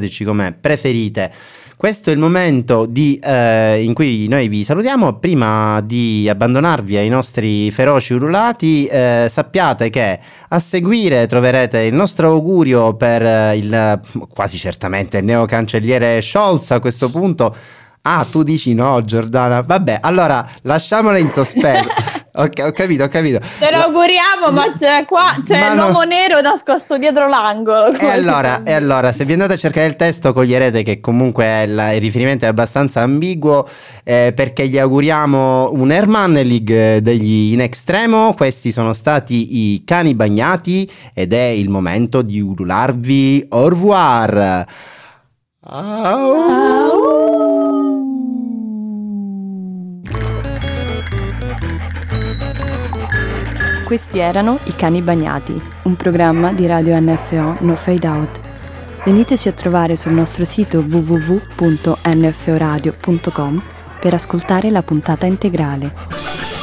raggiungeteci 0.00 0.24
come 0.24 0.56
preferite. 0.58 1.32
Questo 1.76 2.10
è 2.10 2.12
il 2.12 2.18
momento 2.18 2.84
di, 2.84 3.18
eh, 3.22 3.82
in 3.82 3.94
cui 3.94 4.28
noi 4.28 4.48
vi 4.48 4.64
salutiamo. 4.64 5.14
Prima 5.14 5.80
di 5.80 6.28
abbandonarvi 6.28 6.96
ai 6.96 7.08
nostri 7.08 7.70
feroci 7.70 8.12
urlati, 8.12 8.84
eh, 8.84 9.28
sappiate 9.30 9.88
che 9.88 10.18
a 10.48 10.58
seguire 10.58 11.26
troverete 11.26 11.80
il 11.80 11.94
nostro 11.94 12.32
augurio 12.32 12.94
per 12.96 13.22
eh, 13.22 13.56
il 13.56 14.00
quasi 14.28 14.58
certamente 14.58 15.22
neocancelliere 15.22 16.20
Scholz 16.20 16.72
a 16.72 16.80
questo 16.80 17.10
punto. 17.10 17.56
Ah, 18.02 18.26
tu 18.30 18.42
dici 18.42 18.74
no, 18.74 19.02
Giordana. 19.02 19.62
Vabbè, 19.62 20.00
allora 20.02 20.46
lasciamola 20.62 21.16
in 21.16 21.30
sospeso. 21.30 21.88
ok, 22.32 22.62
ho 22.64 22.72
capito, 22.72 23.04
ho 23.04 23.08
capito. 23.08 23.40
Te 23.58 23.70
lo 23.70 23.78
auguriamo, 23.78 24.50
ma 24.50 24.72
c'è 24.72 25.04
qua 25.04 25.34
c'è 25.44 25.58
Ma 25.58 25.74
no. 25.74 25.82
l'uomo 25.84 26.02
nero 26.02 26.40
nascosto 26.40 26.96
dietro 26.98 27.28
l'angolo. 27.28 27.92
E 27.92 28.06
allora, 28.06 28.62
e 28.62 28.72
allora, 28.72 29.12
se 29.12 29.24
vi 29.24 29.32
andate 29.32 29.54
a 29.54 29.56
cercare 29.56 29.86
il 29.86 29.96
testo, 29.96 30.32
coglierete 30.32 30.82
che 30.82 31.00
comunque 31.00 31.62
il, 31.62 31.90
il 31.94 32.00
riferimento 32.00 32.44
è 32.44 32.48
abbastanza 32.48 33.00
ambiguo 33.00 33.68
eh, 34.04 34.32
perché 34.34 34.68
gli 34.68 34.78
auguriamo 34.78 35.70
un 35.72 35.90
Herman 35.90 36.32
League 36.32 37.02
degli 37.02 37.52
In 37.52 37.60
Extremo. 37.60 38.34
Questi 38.34 38.72
sono 38.72 38.92
stati 38.92 39.74
i 39.74 39.82
cani 39.84 40.14
bagnati 40.14 40.90
ed 41.14 41.32
è 41.32 41.46
il 41.46 41.68
momento 41.68 42.22
di 42.22 42.40
ulularvi 42.40 43.46
au 43.50 43.68
revoir. 43.68 44.66
Questi 53.90 54.20
erano 54.20 54.60
I 54.66 54.76
Cani 54.76 55.02
Bagnati, 55.02 55.60
un 55.82 55.96
programma 55.96 56.52
di 56.52 56.64
radio 56.64 56.96
NFO 57.00 57.56
No 57.58 57.74
Fade 57.74 58.06
Out. 58.06 58.40
Veniteci 59.04 59.48
a 59.48 59.52
trovare 59.52 59.96
sul 59.96 60.12
nostro 60.12 60.44
sito 60.44 60.78
www.nforadio.com 60.78 63.62
per 63.98 64.14
ascoltare 64.14 64.70
la 64.70 64.84
puntata 64.84 65.26
integrale. 65.26 66.59